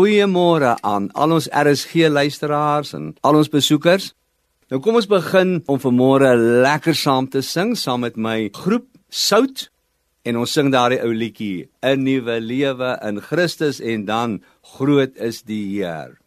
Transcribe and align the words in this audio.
Goeiemôre 0.00 0.78
aan 0.80 1.10
al 1.12 1.34
ons 1.36 1.46
RSG 1.52 2.06
luisteraars 2.08 2.94
en 2.96 3.10
al 3.20 3.36
ons 3.36 3.50
besoekers. 3.52 4.06
Nou 4.72 4.78
kom 4.80 4.96
ons 4.96 5.08
begin 5.10 5.58
om 5.68 5.80
vanmôre 5.82 6.30
lekker 6.64 6.96
saam 6.96 7.28
te 7.28 7.42
sing 7.44 7.74
saam 7.76 8.06
met 8.06 8.16
my 8.16 8.48
groep 8.62 8.86
Sout 9.12 9.66
en 10.24 10.38
ons 10.40 10.54
sing 10.56 10.70
daardie 10.72 11.02
ou 11.04 11.12
liedjie 11.12 11.68
'n 11.84 12.00
nuwe 12.06 12.38
lewe 12.40 12.96
in 13.08 13.20
Christus 13.20 13.80
en 13.80 14.06
dan 14.06 14.40
groot 14.62 15.12
is 15.16 15.42
die 15.42 15.66
Heer. 15.74 16.19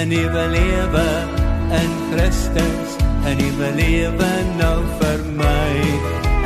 'n 0.00 0.08
nuwe 0.08 0.44
lewe 0.56 1.08
in 1.80 1.90
Christus, 2.10 2.90
'n 3.24 3.36
nuwe 3.40 3.68
lewe 3.80 4.30
nou 4.60 4.80
vir 4.98 5.20
my. 5.40 5.76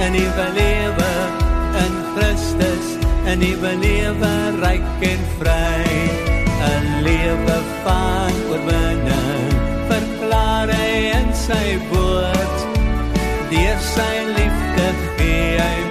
'n 0.02 0.10
nuwe 0.16 0.46
lewe 0.58 1.12
in 1.82 1.94
Christus, 2.14 2.86
'n 3.30 3.38
nuwe 3.42 3.72
lewe 3.84 4.32
ryk 4.64 5.02
en 5.12 5.22
vry. 5.38 5.86
'n 6.66 6.84
lewe 7.06 7.56
van 7.84 8.34
oorwinning, 8.50 9.46
verklaar 9.90 10.68
hy 10.80 10.92
in 11.20 11.30
sy 11.46 11.68
woord. 11.90 12.56
Deur 13.50 13.78
sy 13.94 14.14
liefde 14.36 14.88
gee 15.16 15.58
hy 15.62 15.83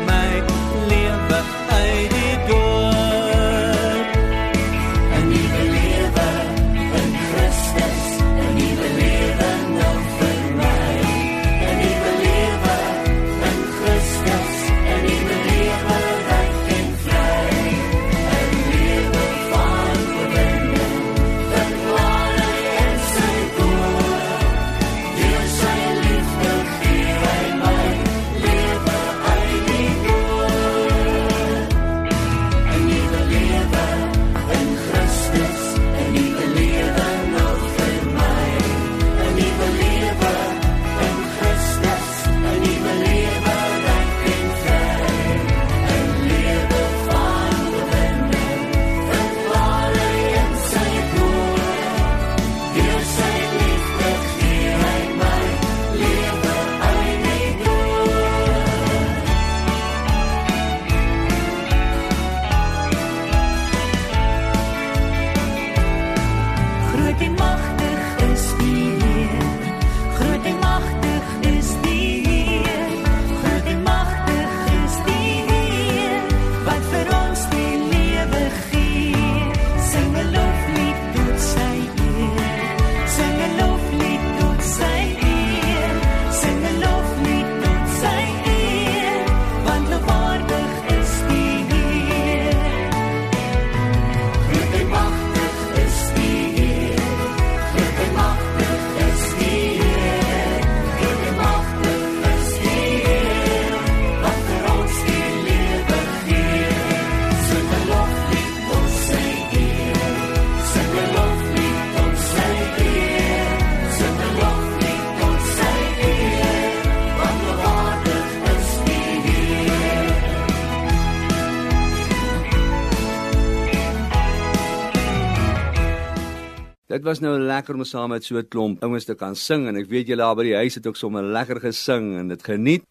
Dit 127.03 127.11
was 127.11 127.19
nou 127.19 127.33
lekker 127.36 127.75
om 127.75 127.83
saam 127.83 128.13
met 128.15 128.24
so 128.24 128.38
'n 128.39 128.47
klomp 128.47 128.83
ouens 128.83 129.03
te 129.03 129.13
kan 129.13 129.36
sing 129.36 129.68
en 129.68 129.75
ek 129.75 129.89
weet 129.91 130.07
julle 130.07 130.24
daar 130.24 130.36
by 130.39 130.44
die 130.44 130.56
huis 130.56 130.75
het 130.75 130.88
ook 130.88 130.95
sommer 130.95 131.24
lekker 131.24 131.59
gesing 131.59 132.15
en 132.15 132.27
dit 132.27 132.44
geniet. 132.44 132.83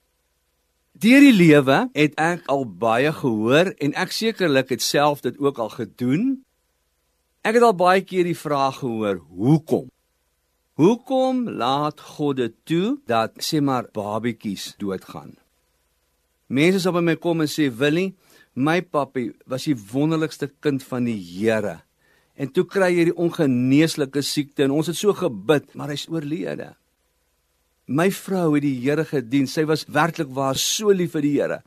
Deur 0.93 1.21
die 1.21 1.33
lewe 1.33 1.89
het 1.95 2.13
ek 2.21 2.43
al 2.47 2.67
baie 2.67 3.13
gehoor 3.13 3.73
en 3.81 3.95
ek 3.95 4.13
sekerlik 4.13 4.69
het 4.69 4.83
self 4.83 5.23
dit 5.23 5.39
ook 5.39 5.59
al 5.59 5.69
gedoen. 5.69 6.45
Ek 7.41 7.55
het 7.55 7.63
al 7.63 7.73
baie 7.73 8.03
keer 8.05 8.25
die 8.25 8.37
vraag 8.37 8.79
gehoor: 8.85 9.17
"Hoekom? 9.17 9.89
Hoekom 10.75 11.49
laat 11.49 12.01
God 12.01 12.37
dit 12.37 12.55
toe 12.65 13.01
dat 13.07 13.33
sê 13.41 13.63
maar 13.63 13.89
babetjies 13.93 14.75
doodgaan?" 14.77 15.37
Mense 16.49 16.81
sal 16.81 16.93
by 16.93 17.01
my 17.01 17.17
kom 17.17 17.41
en 17.41 17.49
sê: 17.49 17.73
"Willie, 17.73 18.15
my 18.53 18.83
pappie 18.83 19.33
was 19.47 19.65
die 19.65 19.77
wonderlikste 19.93 20.53
kind 20.61 20.83
van 20.83 21.05
die 21.05 21.17
Here." 21.17 21.81
En 22.37 22.49
toe 22.53 22.65
kry 22.65 22.91
hy 22.97 23.09
die 23.11 23.19
ongeneeslike 23.21 24.23
siekte 24.25 24.65
en 24.65 24.75
ons 24.75 24.89
het 24.89 24.97
so 24.97 25.13
gebid, 25.17 25.69
maar 25.77 25.93
hy's 25.93 26.09
oorlede. 26.09 26.73
My 27.93 28.09
vrou 28.15 28.55
het 28.55 28.65
die 28.65 28.79
Here 28.81 29.05
gedien. 29.05 29.49
Sy 29.51 29.67
was 29.69 29.85
werklik 29.91 30.31
waar 30.33 30.57
so 30.57 30.95
lief 30.95 31.13
vir 31.17 31.27
die 31.27 31.35
Here. 31.37 31.61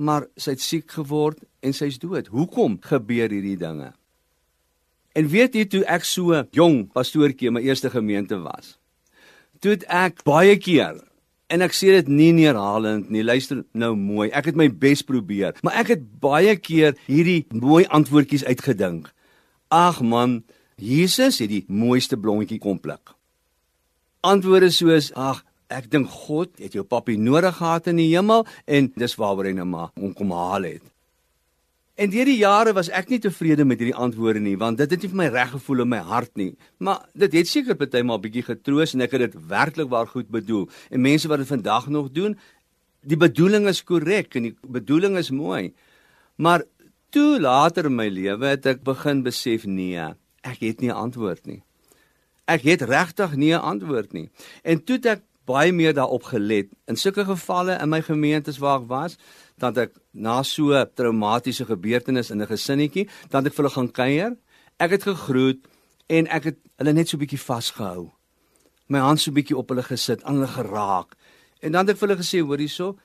Maar 0.00 0.28
sy 0.38 0.54
het 0.54 0.64
siek 0.64 0.90
geword 0.94 1.40
en 1.64 1.74
sy's 1.76 1.98
dood. 2.00 2.30
Hoekom 2.32 2.78
gebeur 2.84 3.32
hierdie 3.32 3.58
dinge? 3.60 3.92
En 5.16 5.26
weet 5.28 5.56
jy 5.58 5.66
toe 5.66 5.82
ek 5.90 6.06
so 6.06 6.38
jong 6.54 6.84
pastoortjie 6.94 7.50
in 7.50 7.56
my 7.58 7.64
eerste 7.66 7.90
gemeente 7.90 8.38
was? 8.40 8.76
Toe 9.60 9.74
het 9.74 9.84
ek 9.90 10.22
baie 10.24 10.54
keer 10.60 11.00
en 11.50 11.64
ek 11.66 11.74
sê 11.74 11.90
dit 11.98 12.08
nie 12.08 12.30
neerhalend 12.36 13.10
nie. 13.10 13.24
Luister 13.26 13.64
nou 13.74 13.96
mooi. 13.98 14.30
Ek 14.30 14.52
het 14.52 14.56
my 14.56 14.68
bes 14.70 15.02
probeer, 15.04 15.56
maar 15.66 15.80
ek 15.82 15.96
het 15.96 16.04
baie 16.22 16.54
keer 16.56 16.94
hierdie 17.10 17.42
mooi 17.50 17.82
antwoordjies 17.90 18.46
uitgedink. 18.46 19.10
Ag 19.70 20.00
man, 20.02 20.40
Jesus 20.74 21.38
het 21.38 21.50
die 21.52 21.64
mooiste 21.68 22.16
blommetjie 22.18 22.58
kom 22.58 22.80
pluk. 22.82 23.12
Antwoorde 24.26 24.72
soos: 24.74 25.12
Ag, 25.14 25.44
ek 25.70 25.86
dink 25.92 26.10
God 26.10 26.50
het 26.58 26.74
jou 26.74 26.82
papi 26.82 27.14
nodig 27.16 27.54
gehad 27.60 27.86
in 27.92 28.00
die 28.00 28.08
hemel 28.10 28.42
en 28.66 28.88
dis 28.98 29.14
waaroor 29.14 29.46
hy 29.46 29.52
nou 29.60 29.68
maar 29.70 29.92
hom 29.94 30.10
kom 30.18 30.34
haal 30.34 30.66
het. 30.66 30.82
En 32.00 32.10
deur 32.10 32.26
die 32.26 32.40
jare 32.40 32.72
was 32.74 32.88
ek 32.96 33.12
nie 33.12 33.20
tevrede 33.22 33.62
met 33.68 33.78
hierdie 33.78 33.94
antwoorde 33.94 34.40
nie, 34.42 34.56
want 34.58 34.80
dit 34.80 34.90
het 34.90 35.04
nie 35.04 35.10
vir 35.12 35.20
my 35.20 35.28
reg 35.30 35.52
gevoel 35.52 35.84
in 35.84 35.90
my 35.92 36.00
hart 36.10 36.32
nie. 36.40 36.54
Maar 36.82 37.04
dit 37.14 37.38
het 37.38 37.48
seker 37.48 37.78
partymal 37.78 38.18
'n 38.18 38.24
bietjie 38.26 38.42
getroos 38.42 38.94
en 38.94 39.06
ek 39.06 39.12
het 39.12 39.30
dit 39.30 39.36
werklik 39.46 39.88
waar 39.88 40.06
goed 40.06 40.30
bedoel. 40.30 40.66
En 40.90 41.00
mense 41.00 41.28
wat 41.28 41.38
dit 41.38 41.46
vandag 41.46 41.86
nog 41.86 42.10
doen, 42.10 42.38
die 43.04 43.16
bedoeling 43.16 43.68
is 43.68 43.84
korrek 43.84 44.34
en 44.34 44.42
die 44.42 44.56
bedoeling 44.66 45.16
is 45.16 45.30
mooi. 45.30 45.74
Maar 46.36 46.64
Toe 47.10 47.40
later 47.40 47.88
in 47.88 47.96
my 47.98 48.06
lewe 48.06 48.52
het 48.52 48.66
ek 48.70 48.84
begin 48.86 49.24
besef 49.26 49.64
nee, 49.66 49.98
ek 50.46 50.60
het 50.62 50.80
nie 50.80 50.90
'n 50.90 51.00
antwoord 51.06 51.46
nie. 51.46 51.62
Ek 52.46 52.62
het 52.62 52.82
regtig 52.82 53.34
nie 53.34 53.50
'n 53.52 53.60
antwoord 53.60 54.12
nie. 54.12 54.30
En 54.62 54.84
toe 54.84 54.96
het 54.96 55.06
ek 55.06 55.22
baie 55.44 55.72
meer 55.72 55.94
daarop 55.94 56.22
gelet. 56.22 56.68
In 56.86 56.96
sulke 56.96 57.24
gevalle 57.24 57.78
in 57.82 57.88
my 57.88 58.02
gemeentes 58.02 58.58
waar 58.58 58.80
ek 58.80 58.88
was, 58.88 59.16
dan 59.58 59.76
ek 59.76 59.92
na 60.12 60.42
so 60.42 60.70
'n 60.70 60.86
traumatiese 60.94 61.64
gebeurtenis 61.64 62.30
in 62.30 62.42
'n 62.42 62.46
gesinnetjie, 62.46 63.08
dan 63.28 63.46
ek 63.46 63.54
vir 63.54 63.64
hulle 63.64 63.74
gaan 63.74 63.92
kuier. 63.92 64.36
Ek 64.78 64.90
het 64.90 65.02
gegroet 65.02 65.66
en 66.08 66.26
ek 66.28 66.44
het 66.44 66.58
hulle 66.78 66.92
net 66.92 67.08
so 67.08 67.18
bietjie 67.18 67.40
vasgehou. 67.40 68.12
My 68.86 68.98
hand 68.98 69.20
so 69.20 69.32
bietjie 69.32 69.56
op 69.56 69.68
hulle 69.68 69.82
gesit, 69.82 70.22
aan 70.22 70.34
hulle 70.34 70.46
geraak. 70.46 71.16
En 71.60 71.72
dan 71.72 71.86
het 71.86 71.94
ek 71.94 72.00
vir 72.00 72.08
hulle 72.08 72.22
gesê, 72.22 72.40
hoor 72.40 72.58
hierso, 72.58 72.96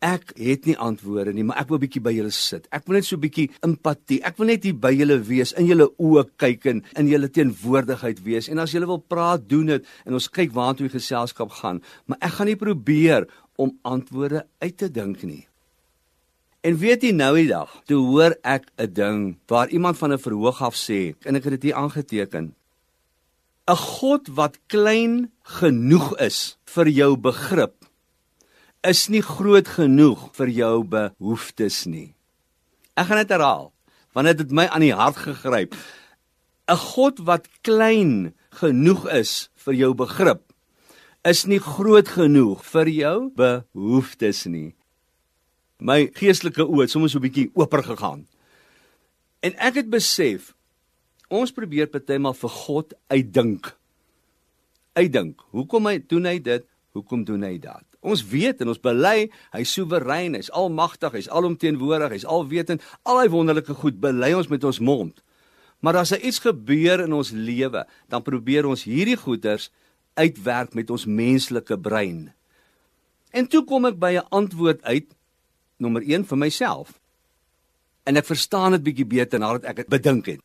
Ek 0.00 0.30
het 0.40 0.64
nie 0.64 0.78
antwoorde 0.80 1.34
nie, 1.36 1.42
maar 1.44 1.58
ek 1.60 1.68
wil 1.68 1.80
bietjie 1.82 2.00
by 2.00 2.14
julle 2.16 2.32
sit. 2.32 2.64
Ek 2.72 2.86
wil 2.88 2.96
net 2.96 3.04
so 3.04 3.20
bietjie 3.20 3.50
empatie. 3.66 4.22
Ek 4.24 4.38
wil 4.40 4.48
net 4.48 4.64
hier 4.64 4.78
by 4.80 4.94
julle 4.96 5.18
wees, 5.28 5.52
in 5.60 5.66
julle 5.68 5.90
oë 6.00 6.24
kyk 6.40 6.64
en 6.72 6.80
in 6.96 7.10
julle 7.10 7.28
teenwoordigheid 7.28 8.22
wees. 8.24 8.48
En 8.48 8.62
as 8.64 8.72
julle 8.72 8.88
wil 8.88 9.02
praat, 9.12 9.44
doen 9.50 9.74
dit 9.74 9.90
en 10.08 10.16
ons 10.16 10.28
kyk 10.32 10.54
waartoe 10.56 10.88
die 10.88 10.94
geselskap 10.94 11.52
gaan. 11.58 11.82
Maar 12.08 12.20
ek 12.30 12.36
gaan 12.38 12.48
nie 12.48 12.56
probeer 12.56 13.28
om 13.60 13.74
antwoorde 13.84 14.46
uit 14.64 14.78
te 14.80 14.88
dink 14.88 15.20
nie. 15.20 15.44
En 16.64 16.80
weet 16.80 17.04
jy 17.04 17.12
nou 17.16 17.34
die 17.36 17.48
dag, 17.48 17.68
toe 17.88 18.00
hoor 18.00 18.36
ek 18.44 18.72
'n 18.80 18.92
ding 18.92 19.36
waar 19.48 19.68
iemand 19.68 19.98
van 19.98 20.12
'n 20.12 20.18
verhoog 20.18 20.62
af 20.62 20.74
sê, 20.76 21.14
en 21.24 21.36
ek 21.36 21.44
het 21.44 21.60
dit 21.60 21.62
hier 21.62 21.76
aangeteken. 21.76 22.54
'n 23.68 23.76
God 23.76 24.28
wat 24.28 24.58
klein 24.66 25.30
genoeg 25.42 26.16
is 26.18 26.56
vir 26.64 26.88
jou 26.88 27.16
begrip 27.16 27.79
is 28.86 29.08
nie 29.08 29.22
groot 29.22 29.68
genoeg 29.68 30.30
vir 30.38 30.48
jou 30.48 30.74
behoeftes 30.84 31.84
nie. 31.86 32.14
Ek 32.96 33.06
gaan 33.06 33.22
dit 33.22 33.32
herhaal, 33.34 33.72
want 34.16 34.26
dit 34.26 34.38
het 34.44 34.50
my 34.50 34.66
aan 34.68 34.84
die 34.84 34.94
hart 34.96 35.16
gegryp. 35.16 35.74
'n 36.68 36.76
God 36.76 37.18
wat 37.26 37.48
klein 37.62 38.34
genoeg 38.50 39.06
is 39.10 39.50
vir 39.56 39.74
jou 39.74 39.94
begrip 39.94 40.42
is 41.24 41.46
nie 41.46 41.60
groot 41.60 42.08
genoeg 42.08 42.64
vir 42.64 42.88
jou 42.88 43.30
behoeftes 43.36 44.46
nie 44.46 44.74
my 45.80 46.04
geestelike 46.16 46.64
oë 46.64 46.84
het 46.84 46.92
soms 46.92 47.12
so 47.12 47.18
'n 47.18 47.26
bietjie 47.26 47.50
oper 47.54 47.82
gegaan. 47.82 48.26
En 49.40 49.54
ek 49.56 49.74
het 49.74 49.90
besef 49.90 50.54
ons 51.28 51.52
probeer 51.52 51.86
partymal 51.86 52.34
vir 52.34 52.50
God 52.50 52.92
uitdink. 53.08 53.76
Uitdink. 54.92 55.40
Hoekom 55.50 55.86
hy 55.86 55.98
doen 55.98 56.24
hy 56.24 56.38
dit? 56.38 56.64
Hoekom 56.96 57.24
doen 57.24 57.42
hy 57.46 57.56
dit? 57.62 57.86
Ons 58.00 58.22
weet 58.26 58.62
en 58.64 58.72
ons 58.72 58.80
bely, 58.82 59.28
hy's 59.54 59.72
soewerein, 59.76 60.34
hy's 60.34 60.50
almagtig, 60.56 61.12
hy's 61.14 61.28
alomteenwoordig, 61.30 62.16
hy's 62.16 62.26
alwetend. 62.26 62.82
Al 63.06 63.20
hy 63.22 63.28
wonderlike 63.30 63.76
goed 63.78 64.00
bely 64.02 64.32
ons 64.34 64.50
met 64.50 64.64
ons 64.66 64.80
mond. 64.82 65.22
Maar 65.80 66.02
as 66.02 66.12
daar 66.12 66.24
iets 66.26 66.42
gebeur 66.44 67.04
in 67.06 67.14
ons 67.16 67.30
lewe, 67.32 67.84
dan 68.10 68.24
probeer 68.26 68.66
ons 68.68 68.84
hierdie 68.84 69.16
goeters 69.16 69.70
uitwerk 70.18 70.74
met 70.74 70.90
ons 70.90 71.06
menslike 71.06 71.78
brein. 71.80 72.32
En 73.30 73.46
toe 73.46 73.62
kom 73.64 73.86
ek 73.86 73.98
by 73.98 74.18
'n 74.18 74.28
antwoord 74.30 74.82
uit 74.82 75.06
nommer 75.78 76.02
1 76.02 76.24
vir 76.24 76.38
myself. 76.38 77.00
En 78.04 78.16
ek 78.16 78.26
verstaan 78.26 78.72
dit 78.72 78.82
bietjie 78.82 79.06
beter 79.06 79.38
nadat 79.38 79.64
ek 79.64 79.76
dit 79.76 79.88
bedink 79.88 80.26
het. 80.26 80.40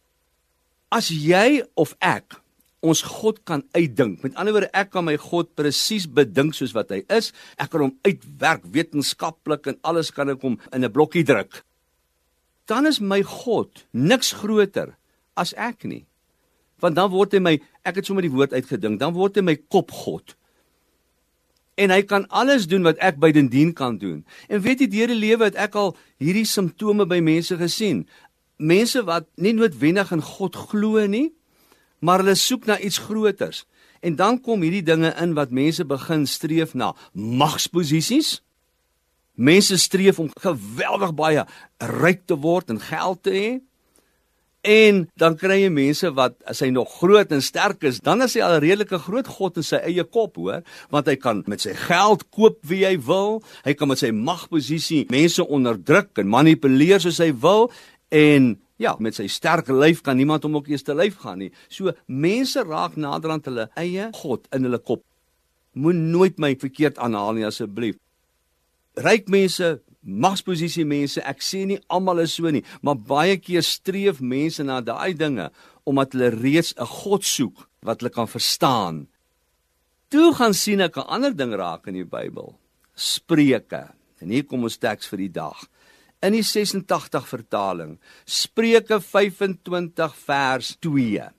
As 0.90 1.10
jy 1.10 1.64
of 1.74 1.96
ek 2.00 2.42
ons 2.82 3.02
God 3.02 3.44
kan 3.48 3.64
uitdink. 3.74 4.22
Met 4.24 4.36
ander 4.36 4.54
woorde, 4.54 4.72
ek 4.74 4.92
kan 4.94 5.06
my 5.06 5.16
God 5.18 5.54
presies 5.58 6.06
bedink 6.08 6.58
soos 6.58 6.76
wat 6.76 6.92
hy 6.94 7.04
is. 7.14 7.32
Ek 7.58 7.72
kan 7.74 7.88
hom 7.88 7.96
uitwerk 8.06 8.66
wetenskaplik 8.76 9.72
en 9.72 9.80
alles 9.84 10.12
kan 10.14 10.30
ek 10.30 10.42
hom 10.42 10.60
in 10.72 10.84
'n 10.84 10.92
blokkie 10.92 11.24
druk. 11.24 11.64
Dan 12.68 12.86
is 12.86 13.00
my 13.00 13.22
God 13.22 13.86
niks 13.94 14.34
groter 14.34 14.98
as 15.36 15.54
ek 15.54 15.84
nie. 15.84 16.06
Want 16.80 16.96
dan 16.96 17.10
word 17.10 17.34
hy 17.34 17.40
my, 17.40 17.60
ek 17.86 17.96
het 17.96 18.06
sommer 18.06 18.22
die 18.22 18.32
woord 18.32 18.54
uitgedink, 18.54 19.00
dan 19.00 19.14
word 19.14 19.36
hy 19.36 19.42
my 19.42 19.56
kopgod 19.56 20.36
en 21.76 21.92
hy 21.92 22.02
kan 22.08 22.26
alles 22.32 22.68
doen 22.72 22.86
wat 22.88 23.00
ek 23.04 23.20
by 23.20 23.32
den 23.36 23.50
dien 23.52 23.74
kan 23.76 24.00
doen. 24.00 24.24
En 24.48 24.64
weet 24.64 24.84
jy, 24.84 24.90
deur 24.92 25.12
die 25.12 25.20
lewe 25.20 25.50
het 25.50 25.58
ek 25.60 25.76
al 25.80 25.94
hierdie 26.24 26.48
simptome 26.48 27.08
by 27.10 27.20
mense 27.24 27.56
gesien. 27.60 28.06
Mense 28.56 29.04
wat 29.08 29.28
nie 29.36 29.54
noodwendig 29.56 30.14
in 30.16 30.24
God 30.24 30.56
glo 30.72 31.04
nie, 31.12 31.34
maar 32.06 32.22
hulle 32.22 32.38
soek 32.38 32.68
na 32.70 32.78
iets 32.80 33.02
groters. 33.08 33.66
En 34.06 34.16
dan 34.16 34.38
kom 34.42 34.62
hierdie 34.62 34.86
dinge 34.86 35.10
in 35.22 35.34
wat 35.38 35.54
mense 35.56 35.86
begin 35.90 36.28
streef 36.30 36.76
na 36.78 36.94
magsposisies. 37.14 38.40
Mense 39.34 39.78
streef 39.82 40.20
om 40.22 40.30
geweldig 40.42 41.16
baie 41.18 41.46
ryk 41.82 42.28
te 42.30 42.38
word 42.40 42.70
en 42.70 42.80
geld 42.80 43.24
te 43.26 43.34
hê. 43.34 43.50
En 44.66 45.04
dan 45.22 45.36
kry 45.38 45.60
jy 45.62 45.70
mense 45.70 46.10
wat 46.18 46.38
as 46.50 46.64
hy 46.66 46.72
nog 46.74 46.90
groot 46.98 47.30
en 47.36 47.44
sterk 47.46 47.84
is, 47.86 48.00
dan 48.02 48.26
is 48.26 48.34
hy 48.34 48.42
al 48.42 48.56
'n 48.58 48.64
redelike 48.64 48.98
groot 48.98 49.28
god 49.28 49.58
in 49.62 49.66
sy 49.66 49.78
eie 49.78 50.04
kop, 50.04 50.38
hoor, 50.42 50.64
want 50.90 51.06
hy 51.06 51.16
kan 51.16 51.44
met 51.46 51.62
sy 51.62 51.74
geld 51.74 52.26
koop 52.32 52.58
wie 52.66 52.86
hy 52.86 52.98
wil. 52.98 53.44
Hy 53.66 53.74
kan 53.74 53.88
met 53.88 54.00
sy 54.02 54.10
magposisie 54.10 55.06
mense 55.10 55.46
onderdruk 55.46 56.18
en 56.18 56.28
manipuleer 56.28 57.00
soos 57.00 57.22
hy 57.22 57.32
wil 57.32 57.70
en 58.10 58.58
ja, 58.82 58.96
met 59.00 59.16
sy 59.16 59.28
sterk 59.32 59.70
lyf 59.72 60.02
kan 60.04 60.18
niemand 60.18 60.44
hom 60.44 60.58
ook 60.60 60.70
eers 60.72 60.84
te 60.84 60.96
lyf 60.96 61.20
gaan 61.24 61.40
nie. 61.40 61.52
So 61.70 61.94
mense 62.08 62.64
raak 62.64 62.98
nader 63.00 63.32
aan 63.32 63.44
hulle 63.46 63.70
eie 63.80 64.10
god 64.22 64.48
in 64.56 64.68
hulle 64.68 64.80
kop. 64.80 65.04
Moenie 65.76 66.12
nooit 66.12 66.40
my 66.40 66.54
verkeerd 66.56 67.00
aanhaal 67.04 67.36
nie 67.36 67.48
asseblief. 67.48 67.98
Ryk 68.96 69.28
mense 69.32 69.80
magsposisie 70.06 70.86
mense, 70.86 71.20
ek 71.26 71.42
sê 71.42 71.64
nie 71.66 71.80
almal 71.90 72.22
is 72.24 72.36
so 72.38 72.52
nie, 72.54 72.64
maar 72.86 72.96
baie 72.96 73.40
keer 73.42 73.66
streef 73.66 74.22
mense 74.22 74.64
na 74.64 74.80
daai 74.86 75.18
dinge 75.18 75.50
omdat 75.86 76.14
hulle 76.14 76.30
reeds 76.34 76.74
'n 76.78 76.86
God 76.86 77.24
soek 77.24 77.68
wat 77.84 78.02
hulle 78.02 78.14
kan 78.14 78.28
verstaan. 78.28 79.08
Toe 80.10 80.34
gaan 80.34 80.54
sien 80.54 80.82
ek 80.82 80.98
'n 80.98 81.10
ander 81.10 81.34
ding 81.36 81.54
raak 81.54 81.88
in 81.88 81.94
die 81.94 82.06
Bybel. 82.06 82.58
Spreuke. 82.96 83.94
En 84.22 84.30
hier 84.30 84.44
kom 84.44 84.64
ons 84.64 84.78
teks 84.78 85.08
vir 85.08 85.18
die 85.18 85.32
dag. 85.32 85.58
In 86.24 86.34
die 86.34 86.44
86 86.44 87.28
vertaling, 87.28 87.98
Spreuke 88.26 89.02
25 89.02 90.16
vers 90.16 90.78
2. 90.82 91.30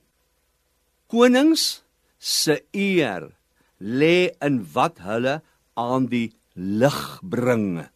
Konings 1.08 1.82
se 2.18 2.60
eer 2.72 3.30
lê 3.78 4.32
in 4.42 4.60
wat 4.74 5.00
hulle 5.04 5.40
aan 5.76 6.08
die 6.10 6.30
lig 6.54 7.00
bring. 7.22 7.86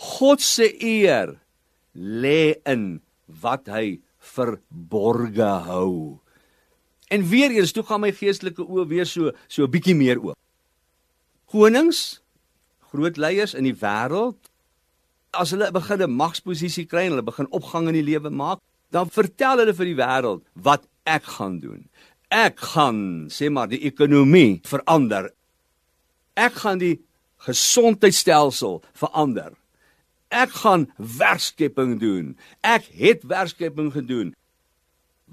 God 0.00 0.40
se 0.40 0.68
eer 0.80 1.36
lê 1.94 2.56
in 2.64 3.00
wat 3.42 3.68
hy 3.68 4.00
verborge 4.20 5.50
hou. 5.66 6.18
En 7.10 7.26
weer 7.26 7.50
eens, 7.50 7.72
toe 7.74 7.84
gaan 7.86 8.04
my 8.04 8.12
geestelike 8.14 8.62
oë 8.62 8.86
weer 8.88 9.06
so 9.06 9.32
so 9.48 9.64
'n 9.64 9.70
bietjie 9.70 9.96
meer 9.96 10.18
oop. 10.22 10.38
Konings, 11.50 12.22
groot 12.92 13.16
leiers 13.16 13.54
in 13.54 13.64
die 13.64 13.74
wêreld, 13.74 14.49
as 15.32 15.50
hulle 15.54 15.70
begin 15.72 16.02
'n 16.02 16.16
magsposisie 16.16 16.86
kry 16.86 17.06
en 17.06 17.12
hulle 17.12 17.22
begin 17.22 17.50
opgang 17.50 17.88
in 17.88 17.94
die 17.94 18.08
lewe 18.10 18.30
maak, 18.30 18.58
dan 18.90 19.10
vertel 19.10 19.58
hulle 19.58 19.74
vir 19.74 19.86
die 19.86 20.00
wêreld 20.02 20.42
wat 20.54 20.82
ek 21.06 21.24
gaan 21.24 21.60
doen. 21.60 21.88
Ek 22.30 22.58
gaan, 22.58 23.28
sê 23.30 23.50
maar, 23.50 23.68
die 23.68 23.82
ekonomie 23.86 24.60
verander. 24.64 25.30
Ek 26.36 26.54
gaan 26.62 26.78
die 26.78 27.00
gesondheidstelsel 27.46 28.82
verander. 28.94 29.52
Ek 30.30 30.50
gaan 30.62 30.86
werkskepping 30.96 31.98
doen. 31.98 32.36
Ek 32.62 32.86
het 32.94 33.26
werkskepping 33.26 33.90
gedoen. 33.92 34.34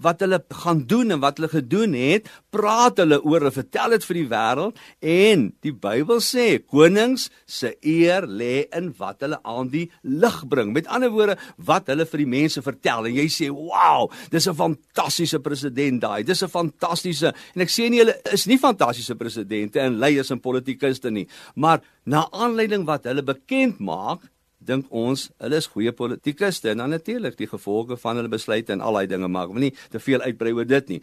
Wat 0.02 0.22
hulle 0.22 0.40
gaan 0.64 0.84
doen 0.90 1.12
en 1.16 1.22
wat 1.24 1.40
hulle 1.40 1.50
gedoen 1.52 1.96
het, 1.98 2.30
praat 2.54 3.02
hulle 3.02 3.20
oor 3.26 3.48
en 3.48 3.56
vertel 3.56 3.96
dit 3.96 4.06
vir 4.10 4.20
die 4.20 4.28
wêreld 4.32 4.82
en 5.02 5.46
die 5.66 5.74
Bybel 5.74 6.22
sê 6.24 6.48
konings 6.62 7.28
se 7.46 7.74
eer 7.82 8.28
lê 8.28 8.68
in 8.78 8.92
wat 9.00 9.26
hulle 9.26 9.40
aan 9.44 9.72
die 9.74 9.88
lig 10.04 10.40
bring. 10.50 10.74
Met 10.76 10.90
ander 10.94 11.12
woorde, 11.14 11.38
wat 11.58 11.90
hulle 11.92 12.06
vir 12.06 12.24
die 12.24 12.30
mense 12.38 12.64
vertel 12.66 13.10
en 13.10 13.18
jy 13.18 13.28
sê, 13.28 13.50
"Wow, 13.50 14.12
dis 14.30 14.48
'n 14.48 14.56
fantastiese 14.56 15.40
president 15.40 16.02
daai. 16.02 16.24
Dis 16.24 16.44
'n 16.44 16.50
fantastiese." 16.50 17.34
En 17.56 17.62
ek 17.62 17.70
sê 17.70 17.90
nie 17.90 18.00
hulle 18.00 18.16
is 18.32 18.48
nie 18.48 18.58
fantastiese 18.58 19.16
presidente 19.16 19.80
en 19.80 20.00
leiers 20.00 20.32
en 20.32 20.40
politikuste 20.40 21.12
nie, 21.12 21.28
maar 21.56 21.82
na 22.06 22.28
aanleiding 22.32 22.86
wat 22.86 23.04
hulle 23.04 23.24
bekend 23.24 23.80
maak, 23.80 24.22
dink 24.68 24.88
ons 24.94 25.28
hulle 25.42 25.60
is 25.62 25.70
goeie 25.72 25.94
politikuste 25.96 26.72
en 26.72 26.84
dan 26.84 26.94
natuurlik 26.96 27.38
die 27.40 27.50
gevolge 27.50 27.98
van 28.02 28.20
hulle 28.20 28.32
besluite 28.32 28.76
en 28.76 28.84
al 28.84 29.00
daai 29.00 29.08
dinge 29.10 29.30
maar 29.32 29.48
ek 29.48 29.56
wil 29.56 29.66
nie 29.68 29.76
te 29.94 30.02
veel 30.04 30.26
uitbrei 30.28 30.54
oor 30.58 30.68
dit 30.68 30.96
nie. 30.96 31.02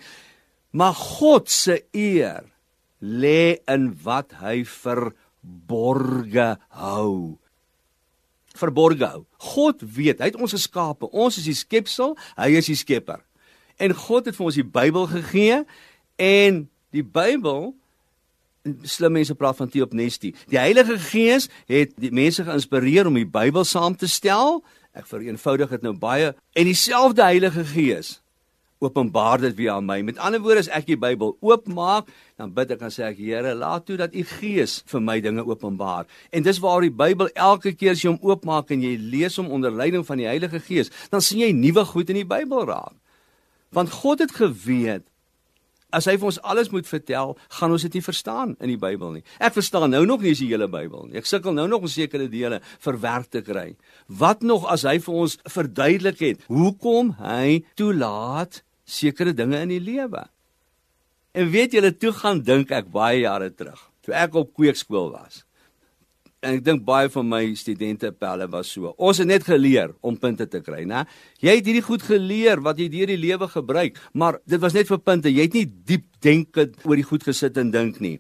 Maar 0.75 0.95
God 0.99 1.51
se 1.51 1.79
eer 1.95 2.45
lê 3.05 3.61
in 3.71 3.91
wat 4.05 4.35
hy 4.41 4.63
verborge 4.69 6.55
hou. 6.81 7.39
Verborge 8.55 9.07
hou. 9.11 9.23
God 9.55 9.83
weet, 9.83 10.23
hy 10.23 10.31
het 10.33 10.41
ons 10.41 10.55
geskape. 10.57 11.11
Ons 11.11 11.39
is 11.43 11.49
die 11.51 11.59
skepsel, 11.59 12.17
hy 12.39 12.53
is 12.59 12.71
die 12.71 12.79
skepper. 12.79 13.23
En 13.83 13.95
God 13.99 14.31
het 14.31 14.39
vir 14.39 14.49
ons 14.49 14.59
die 14.59 14.67
Bybel 14.67 15.09
gegee 15.11 15.63
en 16.23 16.65
die 16.95 17.03
Bybel 17.03 17.73
slim 18.89 19.13
mense 19.19 19.35
praat 19.35 19.57
van 19.57 19.69
teopnestie. 19.69 20.33
Die 20.49 20.59
Heilige 20.59 20.99
Gees 21.11 21.49
het 21.71 21.95
die 22.01 22.13
mense 22.15 22.45
geïnspireer 22.47 23.09
om 23.11 23.19
die 23.19 23.29
Bybel 23.29 23.65
saam 23.69 23.97
te 23.97 24.09
stel. 24.09 24.63
Ek 24.95 25.09
vereenvoudig 25.11 25.73
dit 25.77 25.87
nou 25.87 25.95
baie 25.99 26.33
en 26.33 26.69
dieselfde 26.71 27.27
Heilige 27.27 27.65
Gees 27.75 28.19
openbaar 28.85 29.41
dit 29.41 29.55
weer 29.57 29.71
aan 29.71 29.87
my. 29.87 30.01
Met 30.05 30.19
ander 30.21 30.43
woorde 30.43 30.65
as 30.65 30.71
ek 30.73 30.89
die 30.91 30.99
Bybel 31.01 31.35
oopmaak, 31.45 32.11
dan 32.41 32.53
bid 32.55 32.75
ek 32.75 32.83
en 32.85 32.93
sê 32.93 33.07
ek 33.09 33.21
Here, 33.21 33.55
laat 33.57 33.87
toe 33.89 33.97
dat 34.01 34.15
u 34.15 34.25
Gees 34.29 34.81
vir 34.91 35.05
my 35.05 35.17
dinge 35.25 35.45
openbaar. 35.47 36.09
En 36.35 36.45
dis 36.45 36.61
waar 36.61 36.85
die 36.85 36.93
Bybel 36.93 37.31
elke 37.33 37.73
keer 37.73 37.95
as 37.95 38.03
jy 38.05 38.13
hom 38.13 38.21
oopmaak 38.21 38.75
en 38.75 38.85
jy 38.85 38.97
lees 38.99 39.39
hom 39.41 39.49
onder 39.55 39.73
leiding 39.73 40.05
van 40.07 40.21
die 40.21 40.29
Heilige 40.29 40.61
Gees, 40.61 40.93
dan 41.13 41.25
sien 41.25 41.45
jy 41.45 41.53
nuwe 41.57 41.87
goed 41.89 42.13
in 42.13 42.21
die 42.21 42.29
Bybel 42.29 42.67
raak. 42.69 42.97
Want 43.75 43.95
God 44.05 44.21
het 44.23 44.35
geweet 44.37 45.07
as 45.95 46.09
hy 46.11 46.17
vir 46.19 46.31
ons 46.33 46.41
alles 46.43 46.71
moet 46.75 46.89
vertel, 46.89 47.35
gaan 47.59 47.75
ons 47.75 47.87
dit 47.87 47.97
nie 47.99 48.05
verstaan 48.05 48.57
in 48.59 48.73
die 48.73 48.81
Bybel 48.81 49.17
nie. 49.17 49.25
Ek 49.39 49.57
verstaan 49.57 49.93
nou 49.95 50.03
nog 50.09 50.25
nie 50.25 50.35
die 50.35 50.51
hele 50.51 50.69
Bybel 50.71 51.09
nie. 51.09 51.19
Ek 51.21 51.31
sukkel 51.31 51.55
nou 51.57 51.67
nog 51.71 51.87
om 51.87 51.93
sekere 51.93 52.29
dele 52.33 52.61
verwerk 52.83 53.31
te 53.33 53.45
kry. 53.47 53.75
Wat 54.09 54.43
nog 54.43 54.67
as 54.71 54.87
hy 54.89 54.99
vir 55.05 55.23
ons 55.25 55.39
verduidelik 55.47 56.23
het 56.25 56.45
hoekom 56.51 57.15
hy 57.23 57.63
toelaat 57.79 58.63
sekere 58.85 59.35
dinge 59.37 59.63
in 59.65 59.73
die 59.77 59.83
lewe? 59.83 60.27
En 61.35 61.51
weet 61.51 61.75
julle, 61.75 61.95
toe 61.95 62.13
gaan 62.15 62.45
dink 62.47 62.71
ek 62.75 62.93
baie 62.95 63.25
jare 63.25 63.51
terug, 63.51 63.81
toe 64.07 64.15
ek 64.15 64.37
op 64.39 64.53
kweekskool 64.55 65.11
was 65.15 65.44
en 66.45 66.59
ek 66.59 66.65
dink 66.65 66.85
baie 66.87 67.09
van 67.13 67.27
my 67.29 67.43
studente 67.59 68.11
pelle 68.13 68.47
was 68.53 68.71
so. 68.75 68.93
Ons 68.99 69.23
het 69.23 69.29
net 69.31 69.47
geleer 69.49 69.95
om 70.05 70.19
punte 70.21 70.47
te 70.51 70.61
kry, 70.65 70.83
né? 70.89 71.05
Jy 71.43 71.57
het 71.59 71.71
hierdie 71.71 71.85
goed 71.87 72.05
geleer 72.05 72.63
wat 72.65 72.81
jy 72.81 72.91
deur 72.93 73.13
die 73.15 73.21
lewe 73.21 73.49
gebruik, 73.51 73.99
maar 74.13 74.39
dit 74.47 74.61
was 74.63 74.77
net 74.77 74.91
vir 74.91 75.01
punte. 75.01 75.33
Jy 75.33 75.49
het 75.49 75.57
nie 75.57 75.67
diep 75.67 76.07
denkend 76.25 76.77
oor 76.85 77.01
die 77.01 77.07
goed 77.09 77.25
gesit 77.27 77.59
en 77.61 77.73
dink 77.75 78.01
nie. 78.05 78.19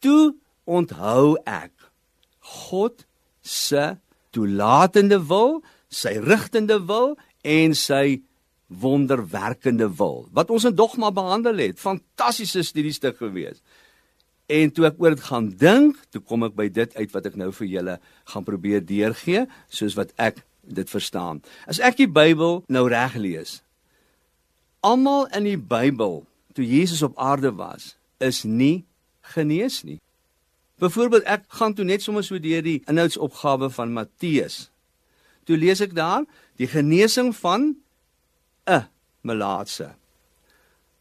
Toe 0.00 0.32
onthou 0.64 1.36
ek 1.44 1.74
God 2.64 3.04
se 3.44 3.94
toelatende 4.34 5.20
wil, 5.28 5.60
sy 5.90 6.16
rigtende 6.22 6.78
wil 6.88 7.16
en 7.44 7.74
sy 7.76 8.20
wonderwerkende 8.70 9.88
wil. 9.98 10.28
Wat 10.32 10.50
ons 10.54 10.68
in 10.68 10.76
dogma 10.78 11.10
behandel 11.10 11.58
het, 11.58 11.80
fantastiese 11.82 12.62
studiestuk 12.66 13.18
geweest. 13.18 13.62
En 14.50 14.72
toe 14.74 14.88
ek 14.88 14.98
oor 14.98 15.14
dit 15.14 15.26
gaan 15.28 15.48
dink, 15.60 15.98
toe 16.10 16.22
kom 16.26 16.42
ek 16.48 16.56
by 16.58 16.66
dit 16.74 16.94
uit 16.98 17.12
wat 17.14 17.26
ek 17.30 17.36
nou 17.38 17.52
vir 17.54 17.68
julle 17.70 17.96
gaan 18.32 18.46
probeer 18.46 18.82
deurgee, 18.82 19.44
soos 19.70 19.94
wat 19.98 20.10
ek 20.18 20.42
dit 20.66 20.90
verstaan. 20.90 21.38
As 21.70 21.78
ek 21.78 22.00
die 22.00 22.10
Bybel 22.10 22.64
nou 22.66 22.84
reg 22.90 23.14
lees, 23.20 23.60
almal 24.82 25.28
in 25.36 25.46
die 25.46 25.58
Bybel 25.60 26.24
toe 26.56 26.66
Jesus 26.66 27.04
op 27.06 27.14
aarde 27.20 27.52
was, 27.54 27.94
is 28.18 28.42
nie 28.44 28.82
genees 29.34 29.84
nie. 29.86 30.00
Byvoorbeeld 30.82 31.28
ek 31.30 31.46
gaan 31.60 31.76
toe 31.76 31.86
net 31.86 32.02
sommer 32.02 32.24
so 32.26 32.40
deur 32.40 32.64
die 32.64 32.80
inhoudsopgawe 32.88 33.70
van 33.70 33.94
Matteus. 33.94 34.70
Toe 35.46 35.58
lees 35.60 35.82
ek 35.84 35.94
daar 35.94 36.26
die 36.58 36.68
genesing 36.68 37.30
van 37.36 37.76
'n 38.66 38.88
melaatse. 39.22 39.94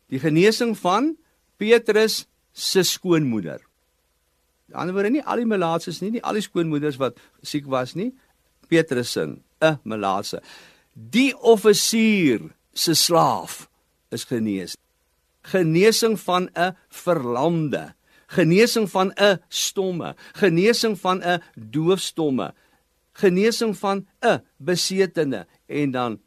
Die 0.10 0.20
genesing 0.20 0.78
van 0.78 1.16
Petrus 1.58 2.26
se 2.60 2.84
skoonmoeder. 2.84 3.62
Aan 4.70 4.70
die 4.70 4.78
ander 4.82 4.96
woorde 4.98 5.14
nie 5.14 5.24
al 5.26 5.42
die 5.42 5.50
melaatses 5.50 6.02
nie, 6.04 6.12
nie 6.18 6.24
al 6.24 6.38
die 6.38 6.46
skoonmoeders 6.46 7.00
wat 7.02 7.18
siek 7.42 7.70
was 7.72 7.96
nie. 7.98 8.12
Petrus 8.70 9.12
se 9.16 9.26
'n 9.26 9.80
melaatse. 9.84 10.42
Die 10.94 11.34
offisier 11.38 12.42
se 12.74 12.94
slaaf 12.94 13.70
is 14.12 14.24
genees. 14.24 14.78
Genesing 15.42 16.20
van 16.20 16.50
'n 16.56 16.76
verlamde, 16.90 17.94
genesing 18.28 18.90
van 18.90 19.12
'n 19.16 19.40
stomme, 19.50 20.16
genesing 20.34 21.00
van 21.00 21.24
'n 21.24 21.42
doofstomme, 21.56 22.54
genesing 23.14 23.78
van 23.78 24.08
'n 24.22 24.42
besetene 24.58 25.48
en 25.68 25.92
dan 25.92 26.20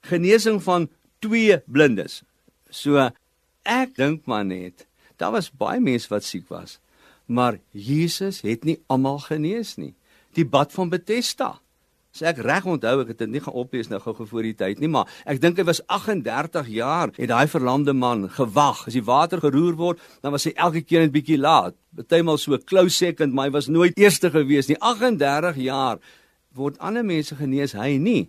genesing 0.00 0.62
van 0.62 0.90
twee 1.18 1.58
blindes. 1.66 2.22
So 2.70 3.10
ek 3.62 3.94
dink 3.94 4.26
maar 4.26 4.44
net 4.44 4.86
Daar 5.22 5.36
was 5.36 5.52
baie 5.54 5.80
mense 5.80 6.10
wat 6.10 6.26
siek 6.26 6.48
was. 6.50 6.80
Maar 7.30 7.60
Jesus 7.70 8.42
het 8.42 8.66
nie 8.66 8.80
almal 8.90 9.20
genees 9.22 9.76
nie. 9.78 9.94
Die 10.34 10.46
bad 10.48 10.72
van 10.74 10.90
Bethesda. 10.90 11.54
As 12.12 12.20
ek 12.28 12.42
reg 12.44 12.66
onthou, 12.68 12.98
ek 13.00 13.14
het 13.14 13.22
dit 13.22 13.30
nie 13.32 13.40
gaan 13.40 13.56
oplees 13.56 13.88
nou 13.88 13.96
gou 14.02 14.12
voor 14.18 14.44
die 14.44 14.56
tyd 14.56 14.82
nie, 14.82 14.90
maar 14.92 15.08
ek 15.24 15.38
dink 15.40 15.56
hy 15.56 15.64
was 15.64 15.80
38 15.88 16.66
jaar 16.74 17.12
het 17.16 17.30
daai 17.30 17.48
verlamde 17.48 17.94
man 17.96 18.26
gewag. 18.28 18.82
As 18.90 18.98
die 18.98 19.04
water 19.06 19.40
geroer 19.40 19.78
word, 19.78 20.02
dan 20.20 20.34
was 20.34 20.44
hy 20.44 20.52
elke 20.60 20.82
keer 20.84 21.06
net 21.06 21.14
bietjie 21.14 21.38
laat. 21.40 21.78
Partymal 21.96 22.36
so 22.36 22.58
close 22.68 22.98
second, 22.98 23.32
maar 23.32 23.48
hy 23.48 23.54
was 23.56 23.70
nooit 23.72 23.96
eerste 23.96 24.28
gewees 24.34 24.68
nie. 24.68 24.76
38 24.76 25.62
jaar 25.64 26.02
word 26.52 26.76
ander 26.84 27.06
mense 27.06 27.38
genees, 27.38 27.72
hy 27.72 27.96
nie. 27.96 28.26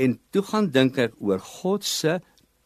En 0.00 0.16
toe 0.32 0.44
gaan 0.48 0.70
dink 0.72 0.96
ek 0.96 1.20
oor 1.20 1.44
God 1.44 1.84
se 1.84 2.22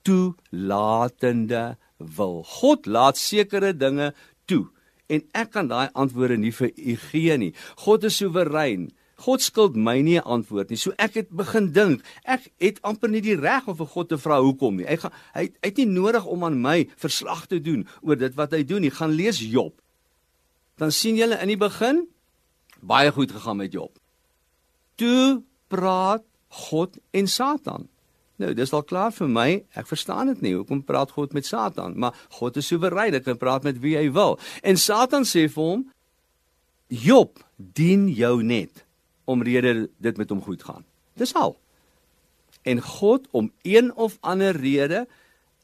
toelatende 0.07 1.73
wil. 1.99 2.43
God 2.61 2.87
laat 2.87 3.19
sekere 3.21 3.73
dinge 3.77 4.13
toe 4.45 4.67
en 5.13 5.23
ek 5.39 5.53
kan 5.55 5.69
daai 5.71 5.89
antwoorde 5.95 6.39
nie 6.41 6.53
vir 6.55 6.73
u 6.75 6.97
gee 7.09 7.37
nie. 7.39 7.53
God 7.85 8.07
is 8.09 8.19
soewerein. 8.19 8.89
God 9.25 9.41
skuld 9.41 9.77
my 9.77 10.03
nie 10.03 10.19
'n 10.19 10.27
antwoord 10.27 10.71
nie. 10.71 10.77
So 10.77 10.93
ek 10.99 11.15
het 11.15 11.31
begin 11.31 11.73
dink, 11.73 12.03
ek 12.25 12.53
het 12.59 12.83
amper 12.83 13.09
nie 13.09 13.21
die 13.21 13.37
reg 13.37 13.69
om 13.69 13.77
vir 13.77 13.87
God 13.87 14.09
te 14.09 14.19
vra 14.19 14.41
hoekom 14.41 14.77
nie. 14.77 14.87
Hy 14.87 14.97
gaan 14.97 15.13
hy, 15.35 15.43
hy 15.63 15.69
het 15.69 15.77
nie 15.77 15.87
nodig 15.87 16.25
om 16.25 16.45
aan 16.45 16.61
my 16.61 16.89
verslag 16.97 17.47
te 17.47 17.61
doen 17.61 17.87
oor 18.03 18.17
dit 18.17 18.35
wat 18.35 18.53
hy 18.53 18.63
doen 18.63 18.81
nie. 18.81 18.91
Gaan 18.91 19.13
lees 19.13 19.41
Job. 19.41 19.81
Dan 20.77 20.93
sien 20.93 21.17
julle 21.17 21.41
in 21.41 21.49
die 21.49 21.57
begin 21.57 22.09
baie 22.81 23.11
goed 23.11 23.33
gegaan 23.33 23.57
met 23.57 23.73
Job. 23.73 23.99
Toe 24.97 25.43
praat 25.69 26.25
God 26.49 26.99
en 27.13 27.27
Satan. 27.27 27.89
Nou, 28.37 28.53
dis 28.55 28.73
al 28.77 28.85
klaar 28.85 29.13
vir 29.17 29.29
my. 29.33 29.49
Ek 29.75 29.89
verstaan 29.89 30.33
dit 30.33 30.43
nie. 30.45 30.55
Hoekom 30.55 30.83
praat 30.85 31.15
God 31.17 31.33
met 31.33 31.47
Satan? 31.47 31.97
Maar 31.99 32.17
God 32.39 32.57
is 32.61 32.69
soewerein. 32.69 33.15
Hy 33.17 33.21
kan 33.25 33.39
praat 33.41 33.65
met 33.65 33.81
wie 33.81 33.97
hy 33.97 34.11
wil. 34.13 34.39
En 34.63 34.77
Satan 34.77 35.25
sê 35.25 35.47
vir 35.49 35.63
hom: 35.63 35.87
"Job 36.89 37.41
dien 37.57 38.09
jou 38.09 38.43
net 38.43 38.85
omrede 39.25 39.89
dit 39.99 40.17
met 40.17 40.31
hom 40.31 40.43
goed 40.43 40.63
gaan." 40.63 40.85
Dis 41.17 41.35
al. 41.35 41.57
En 42.63 42.83
God 42.83 43.29
om 43.31 43.53
een 43.63 43.95
of 43.95 44.19
ander 44.21 44.57
rede 44.57 45.07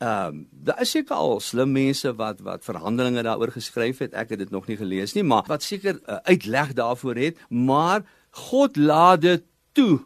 Ehm, 0.03 0.27
um, 0.27 0.47
daar 0.51 0.81
is 0.81 0.91
seker 0.91 1.15
al 1.15 1.41
slim 1.41 1.73
mense 1.73 2.11
wat 2.19 2.41
wat 2.41 2.65
verhandelinge 2.65 3.23
daaroor 3.23 3.53
geskryf 3.55 3.99
het. 4.03 4.13
Ek 4.19 4.33
het 4.35 4.39
dit 4.39 4.51
nog 4.51 4.67
nie 4.67 4.77
gelees 4.77 5.13
nie, 5.15 5.23
maar 5.23 5.45
wat 5.47 5.63
seker 5.63 6.01
uh, 6.01 6.17
uitleg 6.27 6.73
daarvoor 6.75 7.15
het, 7.15 7.39
maar 7.49 8.03
God 8.31 8.77
laat 8.77 9.21
dit 9.21 9.45
toe 9.73 10.01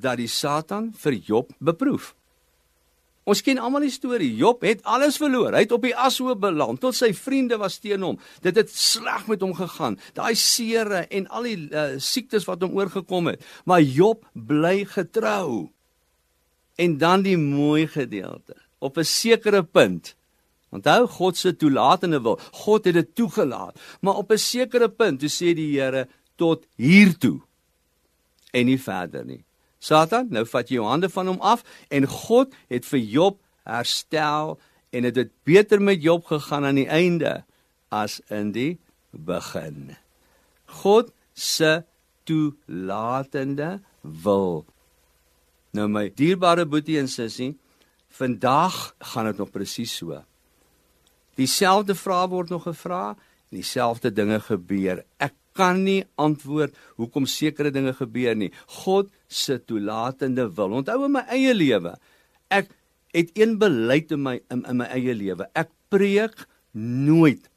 dat 0.00 0.18
die 0.20 0.30
Satan 0.30 0.92
vir 0.96 1.12
Job 1.12 1.52
beproef. 1.58 2.14
Ons 3.28 3.42
ken 3.44 3.58
almal 3.60 3.84
die 3.84 3.92
storie. 3.92 4.30
Job 4.40 4.62
het 4.64 4.80
alles 4.88 5.18
verloor. 5.20 5.52
Hy 5.52 5.66
het 5.66 5.72
op 5.76 5.84
die 5.84 5.96
ashoop 5.96 6.40
beland. 6.40 6.80
Tot 6.80 6.96
sy 6.96 7.10
vriende 7.16 7.58
was 7.60 7.76
teen 7.82 8.04
hom. 8.06 8.16
Dit 8.44 8.56
het 8.56 8.70
sleg 8.72 9.26
met 9.28 9.42
hom 9.44 9.52
gegaan. 9.56 9.98
Daai 10.16 10.32
seere 10.38 11.02
en 11.12 11.26
al 11.28 11.48
die 11.48 11.58
uh, 11.68 11.88
siektes 12.00 12.48
wat 12.48 12.64
hom 12.64 12.78
oorgekom 12.78 13.28
het. 13.34 13.44
Maar 13.68 13.84
Job 13.84 14.24
bly 14.32 14.86
getrou. 14.88 15.68
En 16.80 16.96
dan 16.96 17.26
die 17.26 17.36
mooi 17.36 17.84
gedeelte. 17.90 18.56
Op 18.80 18.96
'n 18.96 19.04
sekere 19.04 19.62
punt. 19.62 20.14
Onthou 20.70 21.06
God 21.06 21.36
se 21.36 21.56
toelatende 21.56 22.20
wil. 22.22 22.40
God 22.52 22.84
het 22.84 22.94
dit 22.94 23.14
toegelaat. 23.14 23.76
Maar 24.00 24.16
op 24.16 24.32
'n 24.32 24.38
sekere 24.38 24.88
punt, 24.88 25.20
toe 25.20 25.28
sê 25.28 25.54
die 25.54 25.80
Here 25.80 26.08
tot 26.36 26.66
hier 26.76 27.18
toe. 27.18 27.40
En 28.52 28.66
nie 28.66 28.80
verder 28.80 29.24
nie. 29.24 29.44
Satan, 29.78 30.26
nou 30.34 30.44
vat 30.48 30.70
jy 30.70 30.80
jou 30.80 30.88
hande 30.88 31.10
van 31.12 31.30
hom 31.30 31.38
af 31.40 31.62
en 31.94 32.06
God 32.10 32.54
het 32.72 32.86
vir 32.88 33.02
Job 33.04 33.38
herstel 33.68 34.56
en 34.90 35.04
dit 35.06 35.14
het, 35.14 35.28
het 35.28 35.44
beter 35.46 35.82
met 35.82 36.02
Job 36.02 36.26
gegaan 36.26 36.66
aan 36.66 36.80
die 36.80 36.88
einde 36.88 37.42
as 37.94 38.18
in 38.32 38.52
die 38.52 38.78
begin. 39.10 39.96
God 40.82 41.12
se 41.32 41.84
toelatende 42.28 43.78
wil. 44.02 44.66
Nou 45.76 45.86
my 45.92 46.08
dierbare 46.16 46.66
boetie 46.68 46.98
en 47.00 47.08
sussie, 47.08 47.54
vandag 48.18 48.94
gaan 49.12 49.28
dit 49.30 49.40
nog 49.40 49.52
presies 49.54 49.94
so. 50.00 50.22
Dieselfde 51.38 51.94
vrae 51.94 52.28
word 52.28 52.50
nog 52.50 52.66
gevra 52.66 53.12
en 53.14 53.60
dieselfde 53.60 54.10
dinge 54.12 54.40
gebeur. 54.42 55.04
Ek 55.22 55.37
kan 55.58 55.82
nie 55.82 56.02
antwoord 56.20 56.76
hoekom 57.00 57.26
sekere 57.26 57.72
dinge 57.74 57.94
gebeur 57.98 58.36
nie. 58.38 58.52
God 58.84 59.10
se 59.26 59.58
toelatende 59.58 60.46
wil. 60.56 60.78
Onthou 60.80 61.04
in 61.08 61.16
my 61.18 61.24
eie 61.34 61.54
lewe, 61.56 61.96
ek 62.54 62.70
het 63.16 63.32
een 63.38 63.56
beleid 63.60 64.12
in 64.14 64.22
my 64.22 64.38
in, 64.52 64.62
in 64.62 64.82
my 64.82 64.88
eie 64.94 65.16
lewe. 65.16 65.48
Ek 65.58 65.72
preek 65.90 66.46
nooit 66.78 67.48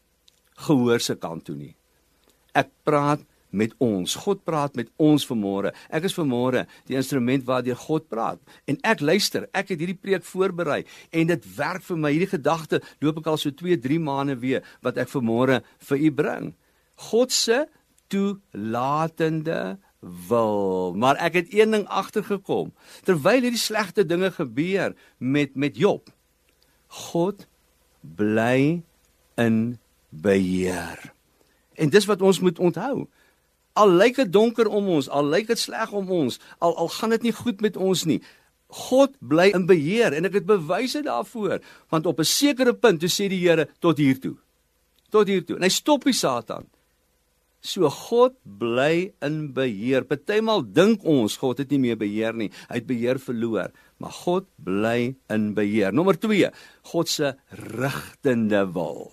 gehoor 0.67 1.03
se 1.03 1.17
kant 1.19 1.45
toe 1.47 1.57
nie. 1.57 1.75
Ek 2.57 2.71
praat 2.87 3.23
met 3.51 3.73
ons. 3.83 4.15
God 4.23 4.43
praat 4.47 4.77
met 4.79 4.89
ons 5.01 5.25
vanmôre. 5.27 5.73
Ek 5.91 6.07
is 6.07 6.15
vanmôre 6.15 6.63
die 6.87 6.97
instrument 6.99 7.43
waardeur 7.47 7.79
God 7.83 8.07
praat 8.11 8.39
en 8.69 8.79
ek 8.87 9.03
luister. 9.03 9.47
Ek 9.51 9.73
het 9.73 9.81
hierdie 9.81 9.99
preek 9.99 10.25
voorberei 10.27 10.81
en 11.11 11.31
dit 11.33 11.49
werk 11.57 11.83
vir 11.85 11.99
my. 11.99 12.13
Hierdie 12.15 12.31
gedagte 12.31 12.81
loop 13.03 13.21
ek 13.21 13.31
al 13.33 13.41
so 13.41 13.51
2, 13.51 13.77
3 13.83 13.99
maande 14.03 14.39
weer 14.39 14.65
wat 14.85 14.99
ek 15.01 15.11
vanmôre 15.11 15.61
vir 15.89 16.07
u 16.07 16.11
bring. 16.21 16.51
God 17.11 17.35
se 17.35 17.65
toelatende 18.11 19.79
wil. 20.27 20.93
Maar 20.97 21.15
ek 21.15 21.33
het 21.39 21.53
een 21.53 21.71
ding 21.71 21.87
agtergekom. 21.87 22.73
Terwyl 23.07 23.45
hierdie 23.45 23.61
slegte 23.61 24.05
dinge 24.05 24.31
gebeur 24.31 24.95
met 25.17 25.55
met 25.55 25.77
Job, 25.77 26.09
God 26.87 27.47
bly 28.01 28.81
in 29.35 29.79
beheer. 30.09 31.13
En 31.73 31.89
dis 31.89 32.05
wat 32.05 32.21
ons 32.21 32.39
moet 32.39 32.59
onthou. 32.59 33.07
Al 33.73 33.89
lyk 33.89 34.15
dit 34.15 34.31
donker 34.31 34.67
om 34.67 34.89
ons, 34.97 35.07
al 35.09 35.25
lyk 35.31 35.47
dit 35.47 35.59
sleg 35.59 35.91
om 35.95 36.09
ons, 36.11 36.39
al 36.59 36.75
al 36.75 36.89
gaan 36.91 37.15
dit 37.15 37.29
nie 37.29 37.35
goed 37.35 37.61
met 37.61 37.77
ons 37.77 38.03
nie. 38.03 38.19
God 38.71 39.15
bly 39.19 39.51
in 39.55 39.65
beheer 39.67 40.15
en 40.15 40.27
ek 40.27 40.41
het 40.41 40.47
bewyse 40.47 41.01
daarvoor, 41.03 41.59
want 41.91 42.05
op 42.05 42.19
'n 42.19 42.27
sekere 42.27 42.73
punt 42.73 42.99
toe 42.99 43.09
sê 43.09 43.27
die 43.29 43.47
Here 43.47 43.67
tot 43.79 43.97
hier 43.97 44.19
toe. 44.19 44.35
Tot 45.09 45.27
hier 45.27 45.45
toe. 45.45 45.55
En 45.55 45.63
hy 45.63 45.69
stop 45.69 46.03
die 46.03 46.13
Satan. 46.13 46.67
So 47.61 47.89
God 47.93 48.33
bly 48.43 49.13
in 49.21 49.51
beheer. 49.53 50.01
Partymal 50.09 50.63
dink 50.65 51.05
ons 51.05 51.37
God 51.37 51.61
het 51.61 51.69
nie 51.69 51.79
meer 51.83 51.99
beheer 51.99 52.33
nie. 52.33 52.49
Hy 52.71 52.79
het 52.81 52.89
beheer 52.89 53.21
verloor, 53.21 53.69
maar 54.01 54.15
God 54.23 54.47
bly 54.57 55.13
in 55.29 55.51
beheer. 55.57 55.93
Nommer 55.93 56.17
2, 56.17 56.49
God 56.89 57.11
se 57.11 57.35
rigtende 57.53 58.65
wil. 58.73 59.11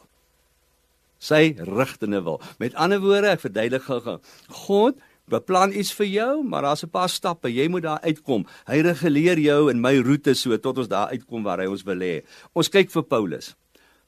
Sy 1.20 1.58
rigtende 1.66 2.22
wil. 2.24 2.40
Met 2.62 2.76
ander 2.78 3.02
woorde, 3.02 3.34
ek 3.36 3.44
verduidelik 3.44 3.84
gou-gou. 3.84 4.16
God 4.64 5.02
beplan 5.28 5.74
iets 5.76 5.92
vir 5.98 6.08
jou, 6.08 6.32
maar 6.40 6.64
daar's 6.64 6.84
'n 6.84 6.90
paar 6.90 7.08
stappe. 7.08 7.52
Jy 7.52 7.68
moet 7.68 7.82
daar 7.82 8.00
uitkom. 8.00 8.46
Hy 8.66 8.80
reguleer 8.80 9.38
jou 9.38 9.70
in 9.70 9.80
my 9.80 9.98
roete 9.98 10.34
so 10.34 10.56
tot 10.56 10.78
ons 10.78 10.88
daar 10.88 11.10
uitkom 11.10 11.42
waar 11.42 11.58
hy 11.58 11.66
ons 11.66 11.84
wil 11.84 12.00
hê. 12.00 12.24
Ons 12.54 12.68
kyk 12.68 12.90
vir 12.90 13.02
Paulus. 13.02 13.54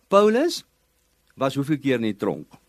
Paulus 0.09 0.65
was 1.37 1.55
hoeveel 1.55 1.79
keer 1.79 1.97
in 1.97 2.03
die 2.03 2.17
tronk? 2.17 2.60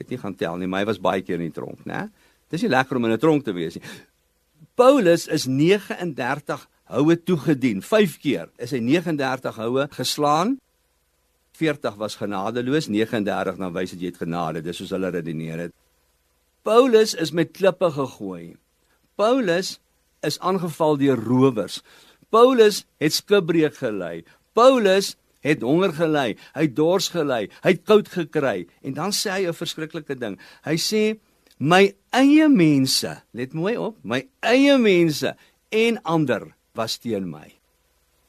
Ek 0.00 0.06
het 0.06 0.14
nie 0.14 0.22
gaan 0.22 0.34
tel 0.34 0.56
nie, 0.56 0.66
maar 0.66 0.80
hy 0.80 0.88
was 0.88 1.02
baie 1.02 1.20
keer 1.20 1.36
in 1.36 1.50
die 1.50 1.54
tronk, 1.54 1.84
né? 1.84 2.06
Dis 2.50 2.64
nie 2.64 2.72
lekker 2.72 2.96
om 2.96 3.04
in 3.04 3.12
'n 3.12 3.20
tronk 3.20 3.44
te 3.44 3.52
wees 3.52 3.76
nie. 3.76 3.84
Paulus 4.74 5.26
is 5.28 5.44
39 5.46 6.66
houe 6.88 7.16
toegedien. 7.16 7.82
5 7.82 8.18
keer 8.18 8.48
is 8.58 8.72
hy 8.72 8.80
39 8.80 9.56
houe 9.56 9.86
geslaan. 9.92 10.58
40 11.52 11.96
was 12.00 12.16
genadeloos, 12.16 12.88
39 12.88 13.58
dan 13.60 13.72
wys 13.72 13.90
dit 13.90 14.00
jy 14.00 14.06
het 14.06 14.22
genade. 14.22 14.62
Dis 14.62 14.80
soos 14.80 14.90
hulle 14.90 15.10
redeneer 15.10 15.58
het. 15.58 15.74
Paulus 16.62 17.14
is 17.14 17.32
met 17.32 17.52
klippe 17.52 17.90
gegooi. 17.90 18.56
Paulus 19.16 19.78
is 20.24 20.38
aangeval 20.40 20.96
deur 20.96 21.20
rowers. 21.20 21.82
Paulus 22.30 22.84
het 22.98 23.12
skipbreek 23.12 23.76
gelei. 23.76 24.24
Paulus 24.52 25.16
het 25.40 25.62
honger 25.64 25.92
gelei, 25.96 26.36
hy 26.54 26.66
het 26.66 26.76
dors 26.76 27.08
gelei, 27.12 27.48
hy 27.64 27.74
het 27.74 27.84
koud 27.88 28.08
gekry 28.12 28.66
en 28.82 28.94
dan 28.94 29.12
sê 29.12 29.30
hy 29.30 29.48
'n 29.48 29.56
verskriklike 29.56 30.14
ding. 30.18 30.38
Hy 30.64 30.76
sê 30.76 31.18
my 31.58 31.94
eie 32.12 32.48
mense, 32.48 33.22
let 33.32 33.52
mooi 33.54 33.76
op, 33.76 33.96
my 34.02 34.26
eie 34.42 34.78
mense 34.78 35.34
en 35.70 36.02
ander 36.02 36.54
was 36.74 36.98
teen 36.98 37.28
my. 37.30 37.48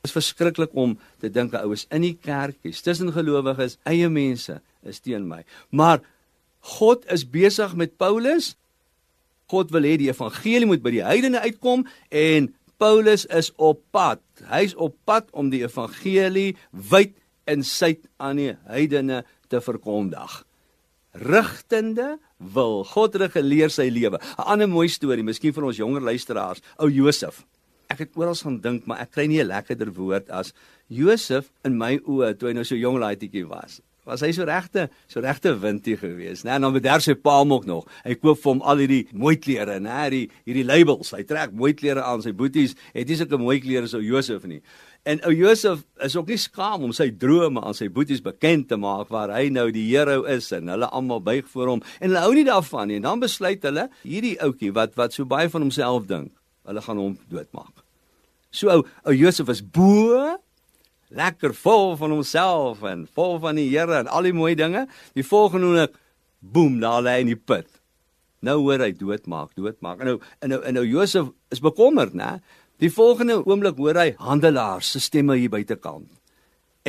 Dit 0.02 0.10
is 0.10 0.18
verskriklik 0.18 0.74
om 0.74 0.98
te 1.20 1.30
dink 1.30 1.54
'n 1.54 1.64
ou 1.64 1.74
is 1.74 1.88
in 1.92 2.02
die 2.02 2.18
kerkies, 2.18 2.82
tussen 2.82 3.12
gelowiges, 3.12 3.78
eie 3.86 4.10
mense 4.10 4.62
is 4.84 5.00
teen 5.00 5.28
my. 5.28 5.44
Maar 5.70 6.02
God 6.62 7.06
is 7.12 7.24
besig 7.26 7.76
met 7.76 7.98
Paulus. 7.98 8.56
God 9.48 9.72
wil 9.72 9.82
hê 9.82 9.98
die 9.98 10.10
evangelie 10.10 10.66
moet 10.66 10.84
by 10.84 10.92
die 10.92 11.04
heidene 11.04 11.40
uitkom 11.40 11.86
en 12.10 12.54
Paulus 12.82 13.28
is 13.30 13.52
op 13.62 13.84
pad. 13.94 14.24
Hy's 14.50 14.72
op 14.74 14.96
pad 15.06 15.28
om 15.38 15.52
die 15.54 15.62
evangelie 15.62 16.56
wyd 16.72 17.14
en 17.46 17.62
suid 17.62 18.08
aan 18.18 18.40
die 18.42 18.56
heidene 18.72 19.20
te 19.54 19.62
verkondig. 19.62 20.40
Rigtende 21.14 22.16
wil 22.56 22.82
God 22.90 23.20
reguleer 23.22 23.70
sy 23.70 23.86
lewe. 23.94 24.18
'n 24.18 24.50
Ander 24.50 24.70
mooi 24.72 24.88
storie, 24.90 25.22
miskien 25.22 25.54
vir 25.54 25.68
ons 25.70 25.78
jonger 25.78 26.02
luisteraars, 26.02 26.64
ou 26.82 26.90
Josef. 26.90 27.46
Ek 27.92 28.00
het 28.00 28.18
oral 28.18 28.34
gaan 28.34 28.58
dink, 28.62 28.88
maar 28.88 29.06
ek 29.06 29.12
kry 29.12 29.28
nie 29.28 29.44
'n 29.44 29.52
lekkerder 29.54 29.94
woord 29.94 30.30
as 30.30 30.54
Josef 30.88 31.52
in 31.64 31.78
my 31.78 32.00
oë 32.00 32.34
toe 32.34 32.50
hy 32.50 32.54
nou 32.54 32.64
so 32.64 32.76
jong 32.76 32.98
laaitjie 32.98 33.46
was 33.46 33.82
was 34.12 34.24
hy 34.26 34.32
so 34.36 34.46
regte 34.48 34.90
so 35.08 35.24
regte 35.24 35.54
windie 35.62 35.96
gewees, 36.00 36.44
né? 36.44 36.58
En 36.58 36.68
dan 36.68 36.76
bederf 36.76 37.06
sy 37.06 37.16
pa 37.16 37.38
hom 37.40 37.54
ook 37.56 37.68
nog. 37.70 37.88
Hy 38.04 38.18
koop 38.20 38.40
vir 38.42 38.52
hom 38.52 38.64
al 38.68 38.84
hierdie 38.84 39.02
mooi 39.16 39.38
klere, 39.40 39.80
né? 39.84 39.96
Hierdie 40.04 40.24
hierdie 40.44 40.66
labels. 40.68 41.14
Hy 41.16 41.24
trek 41.28 41.56
mooi 41.56 41.72
klere 41.78 42.04
aan. 42.04 42.24
Sy 42.26 42.34
boeties 42.36 42.76
het 42.92 43.08
nie 43.08 43.20
sulke 43.20 43.40
mooi 43.40 43.60
klere 43.64 43.88
so 43.92 44.04
Josef 44.04 44.44
nie. 44.50 44.60
En 45.08 45.22
ou 45.26 45.32
Josef 45.34 45.82
is 46.06 46.16
ook 46.18 46.30
nie 46.30 46.38
skaam 46.42 46.84
om 46.86 46.92
sy 46.94 47.10
drome 47.24 47.64
aan 47.66 47.78
sy 47.78 47.88
boeties 47.94 48.22
bekend 48.22 48.68
te 48.70 48.78
maak 48.78 49.10
waar 49.14 49.32
hy 49.34 49.48
nou 49.54 49.70
die 49.74 49.88
hero 49.88 50.28
is 50.30 50.52
en 50.54 50.70
hulle 50.70 50.92
almal 50.92 51.24
buig 51.26 51.48
voor 51.54 51.76
hom 51.76 51.86
en 52.00 52.12
hulle 52.12 52.26
hou 52.26 52.36
nie 52.38 52.46
daarvan 52.46 52.92
nie. 52.92 53.00
En 53.02 53.08
dan 53.10 53.24
besluit 53.24 53.64
hulle 53.66 53.88
hierdie 54.04 54.36
ouetjie 54.44 54.74
wat 54.76 54.94
wat 55.00 55.16
so 55.18 55.26
baie 55.26 55.50
van 55.50 55.66
homself 55.66 56.06
dink, 56.12 56.34
hulle 56.70 56.84
gaan 56.86 57.02
hom 57.02 57.18
doodmaak. 57.32 57.86
So 58.52 58.70
ou 58.70 58.84
ou 59.08 59.16
Josef 59.16 59.50
is 59.50 59.64
bo 59.64 60.36
lekker 61.12 61.54
vol 61.58 61.96
van 62.00 62.14
homself 62.16 62.84
en 62.88 63.06
vol 63.16 63.38
van 63.44 63.60
die 63.60 63.68
Here 63.70 64.00
en 64.00 64.10
al 64.10 64.30
die 64.30 64.36
mooi 64.36 64.54
dinge. 64.56 64.86
Die 65.18 65.26
volgende 65.28 65.68
oomblik, 65.68 66.00
boem, 66.40 66.80
daar 66.82 67.04
lê 67.04 67.18
hy 67.18 67.26
in 67.26 67.32
die 67.34 67.40
put. 67.40 67.70
Nou 68.42 68.58
hoor 68.64 68.82
hy 68.82 68.92
doodmaak, 68.98 69.54
doodmaak. 69.58 70.02
En 70.02 70.14
nou 70.14 70.18
en 70.42 70.54
nou 70.56 70.62
en 70.66 70.78
nou 70.80 70.86
Josef 70.88 71.30
is 71.54 71.62
bekommerd, 71.62 72.16
né? 72.18 72.40
Die 72.82 72.90
volgende 72.90 73.42
oomblik 73.46 73.78
hoor 73.78 74.00
hy 74.00 74.12
handelaars 74.18 74.96
se 74.96 75.02
stemme 75.04 75.38
hier 75.38 75.52
buitekant. 75.54 76.08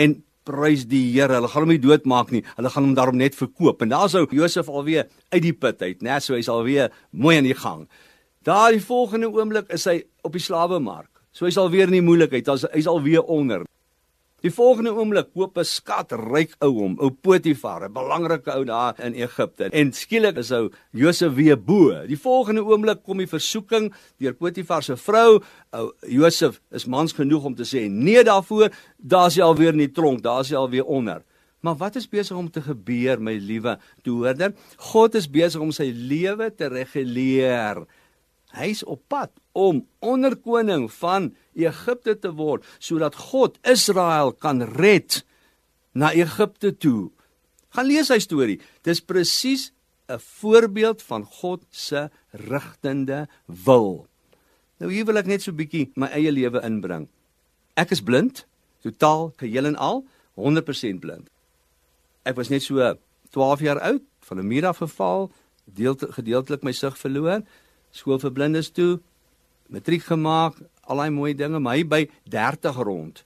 En 0.01 0.23
prys 0.49 0.87
die 0.89 1.05
Here, 1.13 1.37
hulle 1.37 1.51
gaan 1.53 1.67
hom 1.67 1.75
nie 1.75 1.83
doodmaak 1.83 2.33
nie. 2.33 2.41
Hulle 2.57 2.71
gaan 2.73 2.89
hom 2.89 2.95
daarom 2.97 3.19
net 3.21 3.37
verkoop. 3.39 3.85
En 3.85 3.93
daar 3.93 4.09
sou 4.11 4.25
Josef 4.33 4.71
alweer 4.73 5.11
uit 5.35 5.43
die 5.45 5.53
put 5.53 5.83
uit, 5.83 6.01
né? 6.03 6.17
So 6.25 6.39
hy's 6.39 6.49
alweer 6.51 6.95
mooi 7.11 7.37
aan 7.37 7.51
die 7.51 7.59
gang. 7.59 7.85
Daar 8.47 8.73
die 8.75 8.83
volgende 8.83 9.29
oomblik 9.31 9.69
is 9.75 9.85
hy 9.87 10.01
op 10.25 10.33
die 10.35 10.43
slawemark. 10.43 11.11
So 11.37 11.47
hy's 11.47 11.61
alweer 11.61 11.93
in 11.93 12.01
die 12.01 12.05
moeilikheid. 12.05 12.49
Hy's 12.73 12.89
alweer 12.91 13.29
onder. 13.29 13.67
Die 14.43 14.51
volgende 14.51 14.91
oomblik 14.91 15.29
koop 15.37 15.59
'n 15.59 15.65
skatryk 15.65 16.57
ou 16.67 16.73
hom, 16.75 16.97
ou 16.99 17.11
Potifar, 17.11 17.85
'n 17.85 17.93
belangrike 17.93 18.51
ou 18.51 18.65
daar 18.65 18.99
in 18.99 19.15
Egipte. 19.15 19.71
En 19.71 19.93
skielik 19.93 20.37
is 20.37 20.51
ou 20.51 20.71
Josef 20.91 21.35
weer 21.35 21.57
bo. 21.57 22.07
Die 22.07 22.19
volgende 22.19 22.65
oomblik 22.65 23.03
kom 23.05 23.19
die 23.19 23.29
versoeking 23.29 23.93
deur 24.19 24.35
Potifar 24.35 24.83
se 24.83 24.97
vrou. 24.97 25.41
Ou 25.71 25.93
Josef 26.09 26.61
is 26.73 26.87
mans 26.87 27.13
genoeg 27.13 27.45
om 27.45 27.55
te 27.55 27.63
sê 27.63 27.89
nee 27.89 28.25
daarvoor. 28.25 28.73
Daar's 28.97 29.37
hy 29.37 29.43
alweer 29.43 29.73
in 29.73 29.79
die 29.79 29.93
tronk, 29.93 30.23
daar's 30.23 30.51
hy 30.51 30.57
alweer 30.57 30.85
onder. 30.85 31.23
Maar 31.61 31.77
wat 31.77 31.97
is 31.97 32.09
besig 32.09 32.37
om 32.37 32.51
te 32.51 32.61
gebeur, 32.61 33.21
my 33.21 33.37
liewe 33.39 33.79
toehoorder? 34.03 34.55
God 34.77 35.15
is 35.15 35.31
besig 35.31 35.61
om 35.61 35.71
sy 35.71 35.93
lewe 35.95 36.51
te 36.51 36.67
reguleer. 36.67 37.87
Hy's 38.53 38.83
op 38.83 39.03
pad 39.09 39.31
om 39.53 39.87
onderkoning 40.01 40.91
van 40.93 41.33
Egipte 41.55 42.15
te 42.19 42.33
word 42.37 42.65
sodat 42.79 43.17
God 43.31 43.59
Israel 43.69 44.33
kan 44.33 44.63
red 44.63 45.23
na 45.93 46.13
Egipte 46.13 46.73
toe. 46.73 47.11
Gaan 47.73 47.89
lees 47.89 48.11
sy 48.13 48.19
storie. 48.21 48.61
Dis 48.85 49.01
presies 49.01 49.73
'n 50.09 50.19
voorbeeld 50.19 51.03
van 51.03 51.25
God 51.25 51.63
se 51.71 52.11
rigtende 52.31 53.29
wil. 53.47 54.07
Nou 54.79 54.93
hier 54.93 55.05
wil 55.05 55.17
ek 55.17 55.27
net 55.27 55.43
so 55.43 55.51
'n 55.51 55.57
bietjie 55.57 55.91
my 55.95 56.07
eie 56.07 56.33
lewe 56.33 56.61
inbring. 56.63 57.09
Ek 57.77 57.91
is 57.91 58.03
blind, 58.03 58.47
totaal 58.83 59.33
geheel 59.37 59.67
en 59.67 59.77
al, 59.77 60.05
100% 60.35 61.01
blind. 61.01 61.31
Ek 62.25 62.37
was 62.37 62.49
net 62.49 62.63
so 62.63 62.97
12 63.31 63.61
jaar 63.61 63.81
oud, 63.81 64.03
van 64.21 64.39
'n 64.39 64.47
muur 64.47 64.67
af 64.67 64.79
geval, 64.79 65.33
gedeeltelik 65.75 66.63
my 66.63 66.73
sig 66.73 66.99
verloor 66.99 67.43
skool 67.93 68.19
vir 68.19 68.33
blindes 68.33 68.71
toe, 68.73 69.01
matriek 69.73 70.05
gemaak, 70.09 70.57
al 70.91 71.03
daai 71.03 71.11
mooi 71.11 71.35
dinge, 71.35 71.59
maar 71.59 71.77
hy 71.77 71.85
by 71.85 72.03
30 72.31 72.81
rond. 72.83 73.25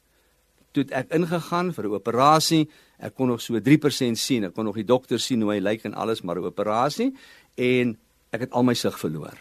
Toe 0.72 0.84
ek 0.90 1.12
ingegaan 1.16 1.72
vir 1.72 1.84
'n 1.84 1.94
operasie, 1.94 2.68
ek 2.98 3.14
kon 3.14 3.28
nog 3.28 3.40
so 3.40 3.58
3% 3.60 4.18
sien. 4.18 4.44
Ek 4.44 4.54
kon 4.54 4.64
nog 4.64 4.74
die 4.74 4.84
dokter 4.84 5.18
sien 5.18 5.42
hoe 5.42 5.52
hy 5.52 5.60
lyk 5.60 5.84
en 5.84 5.94
alles, 5.94 6.22
maar 6.22 6.36
'n 6.36 6.44
operasie 6.44 7.14
en 7.56 7.96
ek 8.32 8.40
het 8.40 8.52
al 8.52 8.62
my 8.62 8.74
sig 8.74 8.98
verloor 8.98 9.38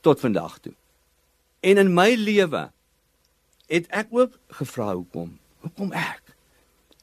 tot 0.00 0.20
vandag 0.20 0.58
toe. 0.58 0.74
En 1.60 1.78
in 1.78 1.94
my 1.94 2.14
lewe 2.14 2.70
het 3.66 3.88
ek 3.90 4.06
ook 4.10 4.38
gevra 4.48 4.94
hoekom? 4.94 5.38
Hoekom 5.60 5.92
ek? 5.92 6.25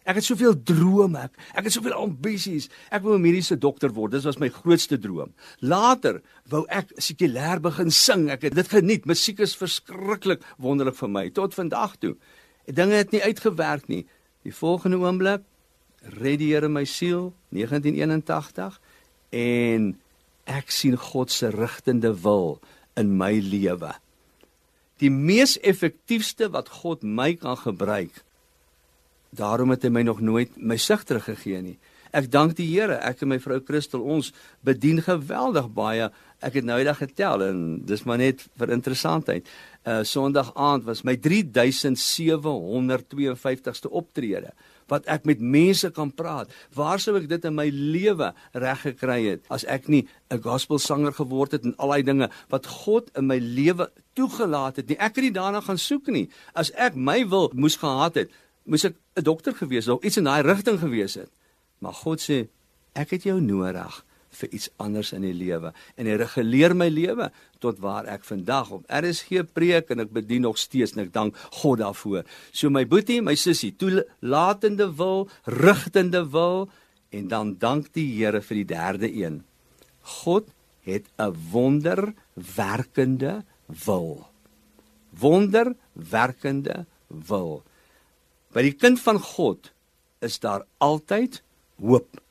Ek 0.04 0.18
het 0.20 0.26
soveel 0.26 0.58
drome, 0.68 1.30
ek, 1.30 1.38
ek 1.56 1.68
het 1.70 1.76
soveel 1.78 1.96
ambisies. 1.96 2.68
Ek 2.92 3.06
wou 3.06 3.16
'n 3.16 3.24
mediese 3.24 3.56
dokter 3.58 3.94
word. 3.94 4.12
Dit 4.12 4.24
was 4.24 4.38
my 4.38 4.50
grootste 4.50 5.00
droom. 5.00 5.34
Later 5.60 6.22
wou 6.50 6.66
ek 6.68 6.92
sekulêr 6.98 7.62
begin 7.62 7.92
sing. 7.92 8.30
Ek 8.30 8.42
het 8.42 8.56
dit 8.56 8.68
geniet. 8.68 9.06
Musiek 9.06 9.39
is 9.39 9.56
verskriklik 9.56 10.42
wonderlik 10.58 10.96
vir 10.96 11.10
my 11.10 11.30
tot 11.30 11.54
vandag 11.54 11.96
toe. 12.00 12.16
Dinge 12.66 12.96
het 12.96 13.12
nie 13.12 13.24
uitgewerk 13.24 13.88
nie. 13.88 14.06
Die 14.44 14.54
volgende 14.54 14.98
oomblik 14.98 15.42
red 16.02 16.39
die 16.39 16.54
Here 16.54 16.68
my 16.68 16.84
siel 16.84 17.34
1981 17.52 18.80
en 19.32 19.98
ek 20.46 20.72
sien 20.72 20.98
God 20.98 21.32
se 21.32 21.50
rigtende 21.50 22.12
wil 22.24 22.60
in 23.00 23.18
my 23.18 23.39
lewe. 23.39 23.94
Die 25.00 25.10
mees 25.10 25.56
effektiefste 25.60 26.50
wat 26.52 26.70
God 26.84 27.04
my 27.04 27.34
kan 27.36 27.58
gebruik 27.58 28.24
Daarom 29.34 29.74
het 29.74 29.84
hy 29.84 29.89
my 29.89 30.04
nog 30.06 30.22
nooit 30.22 30.50
my 30.58 30.78
sig 30.78 31.04
teruggegee 31.04 31.62
nie. 31.62 31.80
Ek 32.13 32.30
dank 32.30 32.54
die 32.60 32.67
Here. 32.69 33.00
Ek 33.02 33.24
en 33.26 33.32
my 33.32 33.39
vrou 33.41 33.58
Christel 33.65 34.04
ons 34.06 34.30
bedien 34.62 35.02
geweldig 35.02 35.65
baie. 35.74 36.13
Ek 36.46 36.54
het 36.60 36.65
nou 36.67 36.76
eendag 36.78 37.00
getel 37.02 37.41
en 37.48 37.82
dis 37.89 38.04
maar 38.06 38.22
net 38.22 38.46
vir 38.62 38.69
interessantheid. 38.76 39.50
Uh 39.82 40.06
Sondag 40.06 40.54
aand 40.54 40.86
was 40.86 41.02
my 41.08 41.15
3752ste 41.17 43.89
optrede 43.89 44.54
wat 44.91 45.08
ek 45.10 45.26
met 45.26 45.39
mense 45.41 45.89
kan 45.96 46.12
praat. 46.13 46.52
Waar 46.76 47.00
sou 47.02 47.15
ek 47.17 47.30
dit 47.32 47.46
in 47.50 47.56
my 47.56 47.69
lewe 47.74 48.34
reg 48.54 48.82
gekry 48.86 49.26
het 49.32 49.41
as 49.50 49.65
ek 49.65 49.89
nie 49.89 50.06
'n 50.30 50.41
gospelsanger 50.43 51.13
geword 51.17 51.52
het 51.58 51.65
en 51.65 51.74
al 51.78 51.89
daai 51.89 52.04
dinge 52.04 52.30
wat 52.50 52.67
God 52.67 53.10
in 53.17 53.26
my 53.26 53.39
lewe 53.39 53.89
toegelaat 54.13 54.76
het 54.76 54.88
nie. 54.89 54.98
Ek 55.00 55.15
het 55.15 55.24
nie 55.24 55.32
daarna 55.32 55.62
gaan 55.62 55.78
soek 55.78 56.08
nie. 56.08 56.30
As 56.54 56.72
ek 56.78 56.96
my 56.96 57.28
wil 57.28 57.52
moes 57.56 57.78
gehad 57.78 58.15
het, 58.15 58.30
moes 58.65 58.86
ek 58.86 58.95
'n 59.15 59.23
dokter 59.23 59.54
gewees 59.56 59.86
het 59.86 59.95
of 59.95 60.04
iets 60.04 60.17
in 60.17 60.23
daai 60.23 60.41
rigting 60.41 60.80
gewees 60.80 61.13
het. 61.15 61.32
Maar 61.80 61.93
God 61.93 62.21
sê, 62.21 62.47
ek 62.93 63.10
het 63.10 63.23
jou 63.23 63.41
nodig 63.41 64.04
vir 64.34 64.49
iets 64.49 64.69
anders 64.82 65.12
in 65.13 65.21
die 65.21 65.34
lewe 65.34 65.73
en 65.95 66.06
hy 66.10 66.15
reguleer 66.17 66.73
my 66.76 66.88
lewe 66.89 67.30
tot 67.63 67.80
waar 67.84 68.06
ek 68.06 68.26
vandag 68.28 68.71
op 68.71 68.86
RSG 68.89 69.43
preek 69.54 69.91
en 69.93 69.99
ek 69.99 70.13
bedien 70.15 70.41
nog 70.47 70.58
steeds 70.58 70.95
en 70.95 71.06
ek 71.06 71.13
dank 71.13 71.38
God 71.62 71.80
daarvoor. 71.84 72.23
So 72.52 72.69
my 72.69 72.86
boetie, 72.86 73.21
my 73.21 73.36
sussie, 73.36 73.76
toelatende 73.78 74.89
wil, 74.97 75.30
rigtende 75.45 76.26
wil 76.34 76.69
en 77.13 77.28
dan 77.28 77.58
dank 77.62 77.93
die 77.93 78.08
Here 78.15 78.41
vir 78.41 78.56
die 78.63 78.69
derde 78.73 79.10
een. 79.13 79.43
God 80.23 80.49
het 80.84 81.06
'n 81.17 81.34
wonderwerkende 81.52 83.43
wil. 83.86 84.28
Wonderwerkende 85.10 86.86
wil. 87.08 87.63
By 88.54 88.62
die 88.62 88.76
kind 88.78 89.02
van 89.02 89.18
God 89.18 89.72
is 90.22 90.38
daar 90.39 90.66
altyd 90.78 91.42
hoop. 91.82 92.22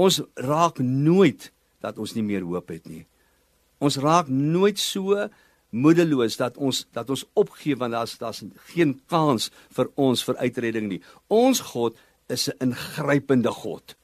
Ons 0.00 0.22
raak 0.40 0.80
nooit 0.80 1.50
dat 1.84 1.98
ons 2.00 2.14
nie 2.16 2.24
meer 2.24 2.44
hoop 2.46 2.72
het 2.72 2.88
nie. 2.88 3.04
Ons 3.80 4.00
raak 4.00 4.28
nooit 4.32 4.80
so 4.80 5.28
moedeloos 5.70 6.36
dat 6.40 6.56
ons 6.58 6.82
dat 6.96 7.10
ons 7.12 7.24
opgee 7.38 7.76
want 7.78 7.94
daar's 7.94 8.16
daar's 8.18 8.42
geen 8.72 8.96
kans 9.12 9.50
vir 9.76 9.90
ons 9.94 10.24
vir 10.26 10.40
uitredding 10.40 10.88
nie. 10.88 11.02
Ons 11.28 11.60
God 11.72 11.96
is 12.28 12.48
'n 12.48 12.70
ingrypende 12.70 13.52
God. 13.52 13.96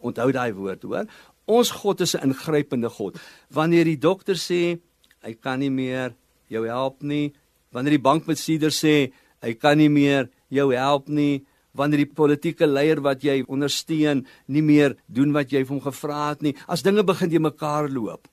Onthou 0.00 0.32
daai 0.32 0.52
woord, 0.52 0.82
hoor? 0.82 1.06
Ons 1.46 1.70
God 1.70 2.00
is 2.00 2.14
'n 2.14 2.30
ingrypende 2.30 2.88
God. 2.88 3.18
Wanneer 3.50 3.84
die 3.84 3.98
dokter 3.98 4.34
sê 4.34 4.80
hy 5.22 5.34
kan 5.34 5.58
nie 5.58 5.70
meer 5.70 6.14
jou 6.48 6.66
help 6.66 7.02
nie, 7.02 7.32
wanneer 7.72 7.98
die 7.98 8.08
bankbestuurder 8.08 8.70
sê 8.70 9.12
hy 9.42 9.54
kan 9.54 9.78
nie 9.78 9.88
meer 9.88 10.28
jou 10.50 10.70
help 10.74 11.08
nie, 11.08 11.44
wanneer 11.76 12.02
die 12.04 12.14
politieke 12.18 12.66
leier 12.66 13.00
wat 13.04 13.22
jy 13.24 13.40
ondersteun 13.46 14.24
nie 14.50 14.64
meer 14.64 14.96
doen 15.06 15.32
wat 15.34 15.52
jy 15.54 15.62
hom 15.68 15.80
gevra 15.84 16.32
het 16.32 16.42
nie, 16.42 16.54
as 16.66 16.82
dinge 16.86 17.04
begin 17.06 17.30
jy 17.30 17.42
mekaar 17.42 17.90
loop. 17.90 18.26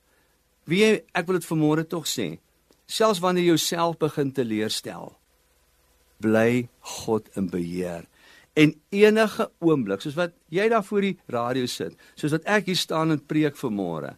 Wie 0.67 0.82
jy, 0.84 0.91
ek 1.15 1.30
wil 1.30 1.39
dit 1.39 1.47
vanmôre 1.47 1.86
tog 1.88 2.10
sê, 2.10 2.38
selfs 2.89 3.21
wanneer 3.23 3.45
jy 3.45 3.56
jouself 3.56 3.99
begin 4.01 4.34
teleurstel, 4.36 5.13
bly 6.23 6.67
God 6.97 7.30
in 7.38 7.49
beheer. 7.53 8.08
En 8.58 8.73
enige 8.89 9.51
oomblik, 9.62 10.01
soos 10.01 10.17
wat 10.17 10.34
jy 10.49 10.65
daar 10.71 10.86
voor 10.86 11.06
die 11.06 11.17
radio 11.30 11.67
sit, 11.69 11.93
soos 12.17 12.34
wat 12.34 12.47
ek 12.49 12.71
hier 12.71 12.80
staan 12.80 13.13
en 13.13 13.21
preek 13.21 13.60
vanmôre, 13.60 14.15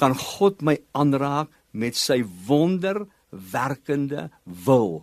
kan 0.00 0.12
God 0.16 0.60
my 0.64 0.76
aanraak 0.96 1.48
met 1.72 1.96
sy 1.96 2.20
wonderwerkende 2.48 4.28
wil. 4.44 5.00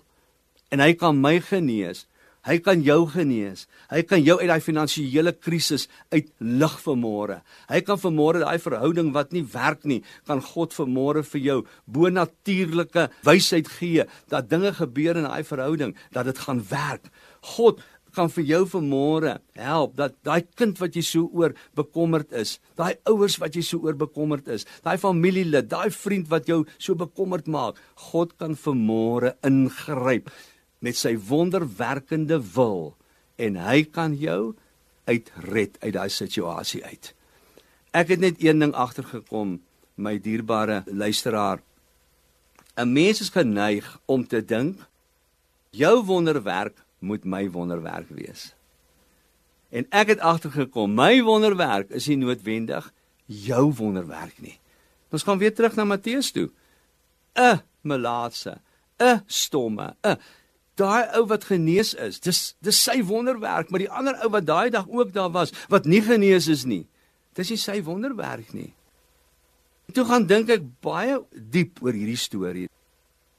En 0.71 0.84
hy 0.84 0.93
kan 0.99 1.19
my 1.19 1.38
genees 1.39 2.06
Hy 2.47 2.62
kan 2.63 2.80
jou 2.80 3.01
genees. 3.12 3.65
Hy 3.91 4.03
kan 4.08 4.21
jou 4.23 4.38
uit 4.39 4.47
daai 4.47 4.63
finansiële 4.63 5.34
krisis 5.36 5.88
uitlig 6.13 6.77
vanmôre. 6.84 7.41
Hy 7.67 7.82
kan 7.84 7.99
vanmôre 7.99 8.43
daai 8.43 8.62
verhouding 8.63 9.12
wat 9.15 9.36
nie 9.36 9.43
werk 9.51 9.84
nie, 9.84 9.99
kan 10.30 10.39
God 10.53 10.75
vanmôre 10.77 11.25
vir 11.27 11.43
jou 11.43 11.58
bonatuurlike 11.91 13.10
wysheid 13.27 13.67
gee 13.80 14.08
dat 14.32 14.47
dinge 14.47 14.71
gebeur 14.80 15.19
in 15.19 15.27
daai 15.27 15.43
verhouding 15.43 15.93
dat 16.15 16.32
dit 16.32 16.41
gaan 16.47 16.63
werk. 16.71 17.12
God 17.58 17.84
kan 18.15 18.32
vir 18.32 18.47
jou 18.47 18.63
vanmôre 18.71 19.38
help 19.60 19.97
dat 19.99 20.15
daai 20.25 20.41
kind 20.58 20.80
wat 20.80 20.95
jy 20.95 21.03
so 21.06 21.27
oor 21.36 21.51
bekommerd 21.77 22.32
is, 22.32 22.58
daai 22.80 22.95
ouers 23.12 23.36
wat 23.43 23.60
jy 23.60 23.62
so 23.62 23.84
oor 23.84 23.99
bekommerd 23.99 24.47
is, 24.56 24.63
daai 24.88 24.95
familielid, 24.97 25.67
daai 25.69 25.91
vriend 25.93 26.32
wat 26.32 26.47
jou 26.49 26.63
so 26.80 26.95
bekommerd 26.97 27.51
maak, 27.51 27.77
God 28.10 28.34
kan 28.39 28.56
vanmôre 28.56 29.36
ingryp 29.45 30.32
met 30.79 30.97
sy 30.97 31.15
wonderwerkende 31.17 32.39
wil 32.53 32.95
en 33.35 33.55
hy 33.55 33.83
kan 33.83 34.15
jou 34.17 34.55
uitred 35.07 35.77
uit 35.79 35.93
daai 35.93 36.09
situasie 36.09 36.83
uit. 36.85 37.13
Ek 37.95 38.11
het 38.13 38.19
net 38.19 38.43
een 38.43 38.59
ding 38.59 38.73
agtergekom, 38.75 39.57
my 39.95 40.17
dierbare 40.21 40.83
luisteraar. 40.85 41.61
'n 42.77 42.93
Mens 42.93 43.21
is 43.21 43.33
geneig 43.33 43.99
om 44.05 44.27
te 44.27 44.45
dink 44.45 44.85
jou 45.71 46.03
wonderwerk 46.05 46.85
moet 46.99 47.23
my 47.23 47.49
wonderwerk 47.49 48.09
wees. 48.09 48.53
En 49.69 49.85
ek 49.89 50.07
het 50.07 50.19
agtergekom, 50.19 50.93
my 50.93 51.21
wonderwerk 51.21 51.89
is 51.89 52.07
nie 52.07 52.17
noodwendig 52.17 52.93
jou 53.25 53.73
wonderwerk 53.73 54.39
nie. 54.39 54.59
Ons 55.11 55.23
gaan 55.23 55.37
weer 55.37 55.53
terug 55.55 55.75
na 55.75 55.83
Matteus 55.83 56.31
toe. 56.31 56.49
'n 57.35 57.61
Melaatse, 57.81 58.61
'n 58.99 59.23
stomme, 59.27 59.95
'n 60.03 60.17
daai 60.77 61.09
ou 61.17 61.25
wat 61.31 61.47
genees 61.49 61.93
is, 61.93 62.19
dis 62.21 62.41
dis 62.63 62.79
sy 62.87 62.99
wonderwerk, 63.05 63.71
maar 63.71 63.81
die 63.83 63.91
ander 63.91 64.17
ou 64.23 64.29
wat 64.33 64.45
daai 64.47 64.69
dag 64.73 64.87
ook 64.87 65.13
daar 65.15 65.31
was 65.33 65.53
wat 65.73 65.85
nie 65.89 66.01
genees 66.05 66.47
is 66.47 66.65
nie. 66.65 66.85
Dis 67.37 67.51
nie 67.53 67.61
sy 67.61 67.79
wonderwerk 67.85 68.53
nie. 68.53 68.71
Toe 69.93 70.05
gaan 70.07 70.27
dink 70.27 70.49
ek 70.51 70.65
baie 70.83 71.19
diep 71.31 71.81
oor 71.85 71.95
hierdie 71.95 72.19
storie. 72.19 72.67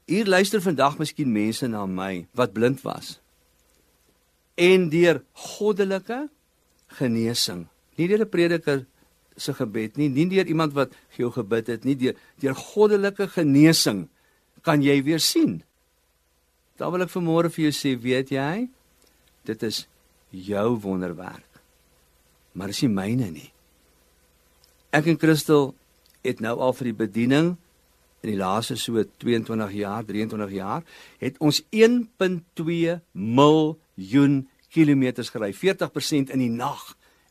Hier 0.09 0.29
luister 0.29 0.62
vandag 0.64 0.96
miskien 1.01 1.33
mense 1.33 1.68
na 1.68 1.85
my 1.87 2.27
wat 2.38 2.55
blind 2.57 2.81
was. 2.87 3.18
En 4.57 4.88
deur 4.90 5.20
goddelike 5.33 6.27
genesing, 6.98 7.66
nie 7.96 8.09
deur 8.09 8.24
'n 8.24 8.31
prediker 8.31 8.87
se 9.37 9.53
gebed 9.55 9.96
nie, 9.96 10.09
nie 10.09 10.27
deur 10.27 10.46
iemand 10.46 10.72
wat 10.72 10.90
vir 11.14 11.27
jou 11.27 11.31
gebid 11.31 11.66
het 11.66 11.85
nie, 11.85 11.94
deur 11.94 12.14
deur 12.40 12.55
goddelike 12.55 13.29
genesing 13.29 14.09
kan 14.62 14.83
jy 14.83 15.03
weer 15.03 15.20
sien. 15.20 15.62
Dan 16.79 16.95
wil 16.95 17.03
ek 17.03 17.11
vanmôre 17.11 17.51
vir 17.51 17.69
jou 17.69 17.75
sê, 17.75 17.95
weet 17.99 18.31
jy, 18.31 18.69
dit 19.49 19.62
is 19.67 19.87
jou 20.31 20.77
wonderwerk. 20.85 21.62
Maar 22.55 22.71
dis 22.71 22.85
nie 22.87 22.93
myne 22.95 23.31
nie. 23.35 23.49
Ek 24.95 25.09
en 25.11 25.19
Christel 25.21 25.73
het 26.25 26.41
nou 26.45 26.55
al 26.62 26.75
vir 26.79 26.91
die 26.91 26.99
bediening 27.01 27.57
in 28.23 28.33
die 28.33 28.38
laaste 28.38 28.77
so 28.79 29.03
22 29.23 29.75
jaar, 29.79 30.07
23 30.07 30.55
jaar, 30.57 30.87
het 31.23 31.37
ons 31.45 31.61
1.2 31.71 32.97
miljoen 33.14 34.41
kilometers 34.75 35.31
gery, 35.35 35.53
40% 35.55 36.35
in 36.35 36.43
die 36.43 36.53
nag. 36.53 36.83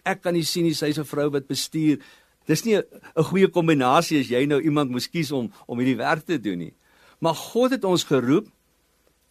Ek 0.07 0.23
kan 0.23 0.35
nie 0.35 0.45
sien 0.47 0.63
nie 0.67 0.75
sy's 0.75 0.97
'n 0.97 1.03
vrou 1.03 1.29
wat 1.31 1.47
bestuur. 1.47 1.99
Dis 2.47 2.63
nie 2.65 2.77
'n 2.77 2.83
goeie 3.23 3.47
kombinasie 3.47 4.19
as 4.19 4.29
jy 4.29 4.45
nou 4.45 4.61
iemand 4.61 4.91
moes 4.91 5.07
kies 5.07 5.31
om 5.31 5.51
om 5.67 5.77
hierdie 5.79 5.97
werk 5.97 6.25
te 6.25 6.39
doen 6.39 6.57
nie. 6.57 6.73
Maar 7.19 7.35
God 7.35 7.71
het 7.71 7.83
ons 7.83 8.03
geroep 8.03 8.47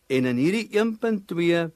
En 0.07 0.29
in 0.31 0.39
hierdie 0.39 0.69
1.2 0.71 1.67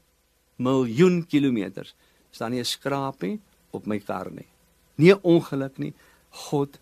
miljoen 0.60 1.24
kilometers 1.26 1.94
staan 2.30 2.50
nie 2.50 2.60
'n 2.60 2.64
skrapie 2.64 3.40
op 3.70 3.86
my 3.86 3.98
kar 3.98 4.30
nie. 4.30 4.46
Nie 4.94 5.14
'n 5.14 5.22
ongeluk 5.22 5.78
nie. 5.78 5.94
God 6.30 6.78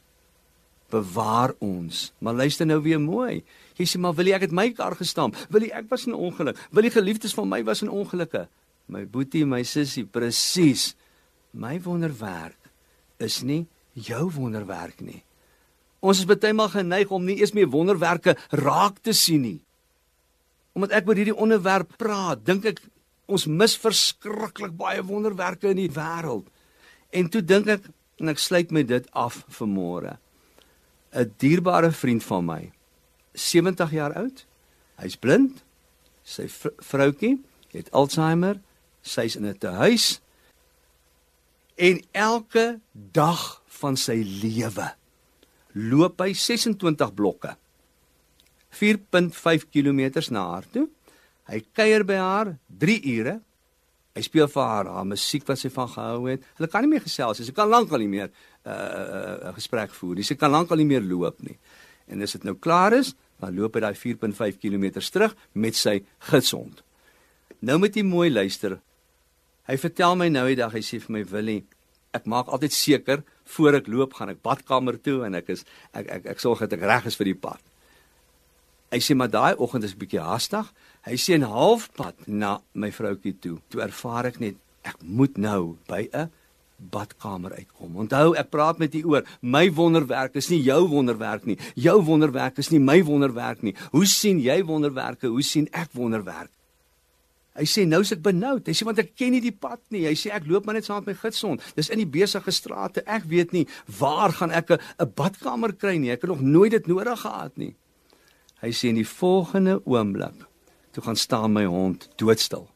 bewaar 0.91 1.55
ons. 1.59 2.13
Maar 2.19 2.35
luister 2.35 2.67
nou 2.67 2.83
weer 2.83 3.01
mooi. 3.01 3.45
Jy 3.77 3.87
sê 3.87 3.99
maar 3.99 4.15
wil 4.15 4.27
jy 4.27 4.35
ek 4.35 4.41
het 4.41 4.53
my 4.53 4.73
kar 4.73 4.97
gestamp? 4.97 5.37
Wil 5.51 5.63
jy 5.63 5.71
ek 5.71 5.89
was 5.89 6.07
in 6.07 6.15
ongeluk? 6.15 6.69
Wil 6.71 6.83
die 6.83 6.91
geliefdes 6.91 7.35
van 7.35 7.49
my 7.49 7.65
was 7.65 7.83
in 7.83 7.91
ongelukke? 7.91 8.49
My 8.87 9.07
boetie, 9.07 9.47
my 9.47 9.63
sussie, 9.63 10.05
presies. 10.05 10.95
My 11.53 11.81
wonderwerk 11.81 12.71
is 13.19 13.43
nie 13.43 13.67
jou 13.93 14.31
wonderwerk 14.31 15.01
nie. 15.01 15.23
Ons 16.01 16.19
is 16.19 16.25
baie 16.25 16.53
maal 16.53 16.69
geneig 16.69 17.11
om 17.11 17.25
nie 17.25 17.41
eens 17.41 17.53
meer 17.53 17.69
wonderwerke 17.69 18.37
raak 18.51 18.99
te 19.03 19.13
sien 19.13 19.43
nie 19.43 19.61
omdat 20.79 20.95
ek 20.95 21.09
oor 21.11 21.19
hierdie 21.19 21.35
onderwerp 21.35 21.97
praat, 21.99 22.45
dink 22.47 22.69
ek 22.71 22.79
ons 23.29 23.49
mis 23.51 23.75
verskriklik 23.83 24.77
baie 24.79 25.03
wonderwerke 25.03 25.73
in 25.73 25.81
die 25.83 25.91
wêreld. 25.93 26.47
En 27.11 27.27
toe 27.33 27.43
dink 27.43 27.67
ek 27.75 27.89
en 28.23 28.31
ek 28.31 28.41
sluit 28.43 28.71
my 28.75 28.85
dit 28.87 29.07
af 29.13 29.43
vir 29.59 29.69
môre. 29.71 30.13
'n 31.13 31.35
Dierbare 31.39 31.91
vriend 31.91 32.23
van 32.23 32.45
my, 32.45 32.63
70 33.35 33.91
jaar 33.91 34.15
oud. 34.15 34.45
Hy's 35.03 35.17
blind. 35.17 35.63
Sy 36.23 36.47
vroutjie 36.49 37.39
het 37.73 37.91
Alzheimer. 37.93 38.61
Sy's 39.03 39.37
in 39.37 39.47
'n 39.47 39.59
tehuis. 39.59 40.21
En 41.77 42.03
elke 42.13 42.81
dag 42.93 43.63
van 43.67 43.97
sy 43.97 44.23
lewe 44.23 44.95
loop 45.73 46.21
hy 46.21 46.33
26 46.35 47.15
blokke 47.15 47.57
4.5 48.75 49.69
km 49.73 50.03
na 50.31 50.45
haar 50.53 50.67
toe. 50.73 50.89
Hy 51.49 51.63
kuier 51.73 52.05
by 52.05 52.19
haar 52.21 52.57
3 52.69 52.99
ure. 53.17 53.39
Hy 54.19 54.23
speel 54.27 54.49
vir 54.51 54.63
haar 54.63 54.91
haar 54.93 55.07
musiek 55.07 55.47
wat 55.49 55.61
sy 55.61 55.71
van 55.73 55.89
gehou 55.89 56.27
het. 56.29 56.45
Hulle 56.59 56.69
kan 56.69 56.85
nie 56.85 56.93
meer 56.93 57.05
gesels 57.05 57.39
nie. 57.39 57.47
Sy 57.49 57.55
kan 57.57 57.71
lankal 57.71 58.03
nie 58.03 58.11
meer 58.11 58.29
'n 58.29 58.71
uh, 58.71 59.49
uh, 59.49 59.55
gesprek 59.55 59.95
voer 59.95 60.17
nie. 60.17 60.27
Sy 60.27 60.35
kan 60.35 60.51
lankal 60.51 60.77
nie 60.77 60.89
meer 60.89 61.01
loop 61.01 61.41
nie. 61.43 61.57
En 62.09 62.23
as 62.23 62.33
dit 62.33 62.45
nou 62.45 62.55
klaar 62.55 62.93
is, 62.93 63.15
dan 63.41 63.55
loop 63.55 63.75
hy 63.75 63.81
daai 63.81 63.95
4.5 63.95 64.59
km 64.59 65.01
terug 65.01 65.37
met 65.53 65.77
sy 65.77 66.03
gesond. 66.19 66.83
Nou 67.61 67.79
moet 67.79 67.95
jy 67.95 68.03
mooi 68.03 68.31
luister. 68.31 68.79
Hy 69.69 69.77
vertel 69.77 70.17
my 70.17 70.29
nou 70.29 70.47
die 70.49 70.57
dag, 70.57 70.73
hy 70.73 70.81
sê 70.81 70.99
vir 71.01 71.13
my 71.13 71.25
Willie, 71.25 71.65
ek 72.17 72.27
maak 72.27 72.49
altyd 72.49 72.73
seker 72.73 73.23
voor 73.57 73.81
ek 73.81 73.89
loop 73.89 74.15
gaan 74.17 74.33
ek 74.33 74.43
badkamer 74.43 74.97
toe 75.03 75.23
en 75.27 75.37
ek 75.39 75.51
is 75.55 75.65
ek 75.93 76.09
ek 76.09 76.31
ek 76.35 76.41
sorg 76.41 76.65
dat 76.65 76.73
ek 76.79 76.87
reg 76.89 77.09
is 77.11 77.19
vir 77.21 77.33
die 77.33 77.39
pad. 77.39 77.61
Hy 78.89 79.01
sê 79.05 79.15
maar 79.15 79.31
daai 79.31 79.55
oggend 79.57 79.85
is 79.85 79.95
'n 79.95 80.01
bietjie 80.01 80.21
haastig. 80.21 80.73
Hy 81.05 81.17
sê 81.17 81.35
'n 81.37 81.43
halfpad 81.43 82.27
na 82.27 82.61
my 82.73 82.91
vroutjie 82.91 83.37
toe. 83.41 83.59
Toe 83.69 83.83
ervaar 83.83 84.27
ek 84.27 84.41
net 84.41 84.57
ek 84.85 84.97
moet 85.03 85.37
nou 85.37 85.77
by 85.87 86.09
'n 86.13 86.31
badkamer 86.79 87.53
uitkom. 87.53 87.97
Onthou, 87.97 88.37
ek 88.39 88.51
praat 88.51 88.79
met 88.79 88.95
u 88.95 89.03
oor 89.05 89.25
my 89.43 89.67
wonderwerk 89.75 90.37
is 90.39 90.49
nie 90.49 90.63
jou 90.63 90.87
wonderwerk 90.89 91.45
nie. 91.45 91.59
Jou 91.75 92.03
wonderwerk 92.03 92.59
is 92.59 92.71
nie 92.71 92.79
my 92.79 93.03
wonderwerk 93.03 93.63
nie. 93.63 93.75
Hoe 93.91 94.07
sien 94.07 94.41
jy 94.41 94.63
wonderwerke? 94.65 95.27
Hoe 95.27 95.43
sien 95.43 95.69
ek 95.73 95.91
wonderwerk? 95.93 96.51
Hy 97.59 97.67
sê 97.67 97.85
nou 97.89 98.01
is 98.01 98.13
ek 98.15 98.23
benoud. 98.23 98.69
Hy 98.71 98.73
sê 98.73 98.87
want 98.87 99.01
ek 99.03 99.17
ken 99.19 99.35
nie 99.35 99.43
die 99.43 99.55
pad 99.55 99.81
nie. 99.91 100.05
Hy 100.07 100.15
sê 100.15 100.31
ek 100.31 100.47
loop 100.47 100.69
maar 100.69 100.79
net 100.79 100.87
saam 100.87 101.03
met 101.03 101.11
my 101.11 101.19
gidsond. 101.19 101.65
Dis 101.75 101.91
in 101.91 101.99
die 101.99 102.07
besige 102.07 102.55
strate. 102.55 103.03
Ek 103.05 103.27
weet 103.27 103.53
nie 103.53 103.67
waar 103.99 104.33
gaan 104.33 104.55
ek 104.55 104.71
'n 104.71 105.13
badkamer 105.17 105.75
kry 105.75 105.97
nie. 105.99 106.13
Ek 106.13 106.23
het 106.23 106.31
nog 106.31 106.41
nooit 106.41 106.71
dit 106.71 106.87
nodig 106.87 107.21
gehad 107.21 107.57
nie. 107.57 107.75
Hy 108.63 108.73
sê 108.75 108.91
in 108.91 108.99
die 108.99 109.07
volgende 109.07 109.79
oomblik 109.85 110.47
toe 110.93 111.05
gaan 111.05 111.17
staan 111.17 111.53
my 111.53 111.65
hond 111.65 112.09
doodstil. 112.19 112.67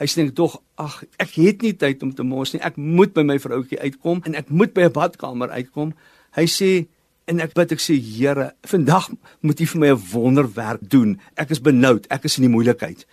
Hy 0.00 0.06
sê 0.10 0.24
tog 0.34 0.58
ag 0.80 1.02
ek 1.22 1.36
het 1.40 1.62
nie 1.62 1.72
tyd 1.78 2.02
om 2.02 2.12
te 2.14 2.24
mos 2.26 2.52
nie. 2.52 2.60
Ek 2.64 2.76
moet 2.76 3.14
by 3.14 3.24
my 3.24 3.38
vroutjie 3.40 3.80
uitkom 3.80 4.22
en 4.28 4.36
ek 4.36 4.50
moet 4.50 4.74
by 4.74 4.88
'n 4.88 4.92
badkamer 4.92 5.50
uitkom. 5.50 5.94
Hy 6.36 6.46
sê 6.46 6.86
en 7.26 7.40
ek 7.40 7.54
bid 7.54 7.72
ek 7.72 7.80
sê 7.80 7.94
Here, 7.96 8.52
vandag 8.62 9.10
moet 9.40 9.60
U 9.60 9.66
vir 9.66 9.80
my 9.80 9.88
'n 9.92 10.02
wonderwerk 10.12 10.80
doen. 10.88 11.20
Ek 11.36 11.50
is 11.50 11.60
benoud. 11.60 12.06
Ek 12.10 12.24
is 12.24 12.38
in 12.38 12.42
die 12.42 12.54
moeilikheid. 12.56 13.06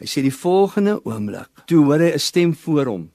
Hy 0.00 0.06
sê 0.06 0.22
die 0.22 0.34
volgende 0.34 1.00
oomblik, 1.04 1.48
toe 1.66 1.84
hoor 1.84 1.98
hy 1.98 2.12
'n 2.12 2.18
stem 2.18 2.54
voor 2.54 2.86
hom. 2.86 3.10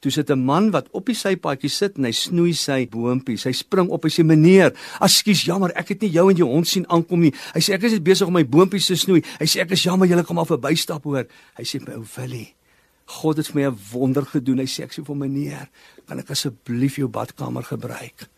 Toe 0.00 0.10
sit 0.12 0.30
'n 0.30 0.44
man 0.44 0.70
wat 0.70 0.88
op 0.92 1.06
die 1.06 1.14
sypaadjie 1.14 1.70
sit 1.70 1.96
en 1.96 2.04
hy 2.04 2.12
snoei 2.12 2.52
sy 2.52 2.86
boontjies. 2.86 3.44
Hy 3.44 3.52
spring 3.52 3.88
op 3.88 4.04
en 4.04 4.10
sê: 4.10 4.24
"Meneer, 4.24 4.72
ekskuus, 5.00 5.44
jammer, 5.44 5.72
ek 5.74 5.88
het 5.88 6.00
nie 6.02 6.10
jou 6.10 6.30
en 6.30 6.36
jou 6.36 6.48
hond 6.48 6.68
sien 6.68 6.86
aankom 6.88 7.20
nie." 7.20 7.34
Hy 7.54 7.60
sê: 7.60 7.74
"Ek 7.74 7.82
is 7.82 7.92
net 7.92 8.04
besig 8.04 8.26
om 8.26 8.32
my 8.32 8.44
boontjies 8.44 8.86
te 8.86 8.96
snoei." 8.96 9.22
Hy 9.40 9.46
sê: 9.46 9.60
"Ek 9.60 9.70
is 9.70 9.82
jammer, 9.82 10.08
julle 10.08 10.24
kom 10.24 10.36
maar 10.36 10.46
verbystap 10.46 11.04
hoor." 11.04 11.26
Hy 11.56 11.64
sê: 11.64 11.80
"My 11.86 11.94
ou 11.94 12.04
Willie, 12.16 12.54
God 13.06 13.36
het 13.36 13.46
vir 13.48 13.54
my 13.54 13.68
'n 13.68 13.78
wonder 13.92 14.24
gedoen." 14.24 14.58
Hy 14.58 14.66
sê: 14.66 14.84
"Ek 14.84 14.92
sê 14.92 15.04
vir 15.04 15.16
meneer, 15.16 15.68
kan 16.06 16.18
ek 16.18 16.30
asseblief 16.30 16.96
jou 16.96 17.08
badkamer 17.08 17.62
gebruik?" 17.62 18.28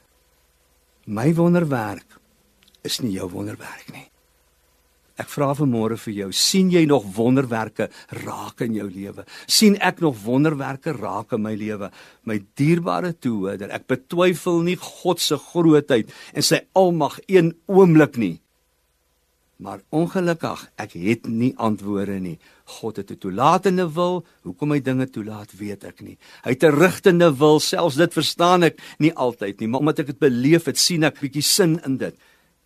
My 1.07 1.35
wonderwerk 1.35 2.21
is 2.83 3.01
nie 3.01 3.13
jou 3.13 3.29
wonderwerk 3.31 3.93
nie. 3.93 4.10
Ek 5.21 5.29
vra 5.29 5.51
vanmôre 5.53 5.99
vir 6.01 6.15
jou, 6.17 6.29
sien 6.33 6.71
jy 6.73 6.87
nog 6.89 7.05
wonderwerke 7.17 7.91
raak 8.23 8.63
in 8.65 8.79
jou 8.79 8.89
lewe? 8.89 9.27
sien 9.47 9.77
ek 9.77 10.01
nog 10.01 10.17
wonderwerke 10.25 10.95
raak 10.97 11.35
in 11.37 11.43
my 11.45 11.55
lewe? 11.59 11.91
My 12.25 12.39
dierbare 12.57 13.13
toehoorder, 13.13 13.73
ek 13.75 13.89
betwyfel 13.91 14.63
nie 14.65 14.79
God 14.81 15.21
se 15.21 15.37
grootheid 15.37 16.13
en 16.33 16.47
sy 16.47 16.63
almag 16.73 17.19
een 17.29 17.53
oomblik 17.69 18.17
nie. 18.17 18.39
Maar 19.61 19.83
ongelukkig, 19.93 20.63
ek 20.81 20.97
het 20.97 21.29
nie 21.29 21.53
antwoorde 21.61 22.17
nie. 22.21 22.39
God 22.81 22.97
het 22.97 23.11
'n 23.11 23.19
toelatende 23.19 23.93
wil, 23.93 24.25
hoekom 24.43 24.73
hy 24.73 24.81
dinge 24.81 25.07
toelaat, 25.07 25.53
weet 25.53 25.85
ek 25.85 26.01
nie. 26.01 26.17
Hy 26.45 26.51
het 26.51 26.65
'n 26.65 26.81
rigtende 26.81 27.37
wil, 27.37 27.61
selfs 27.61 27.97
dit 27.97 28.13
verstaan 28.13 28.63
ek 28.63 28.81
nie 28.99 29.13
altyd 29.13 29.61
nie, 29.61 29.69
maar 29.69 29.81
omdat 29.81 29.99
ek 29.99 30.07
dit 30.07 30.19
beleef 30.19 30.65
het, 30.65 30.79
sien 30.79 31.05
ek 31.05 31.21
bietjie 31.21 31.43
sin 31.43 31.81
in 31.85 31.99
dit 31.99 32.17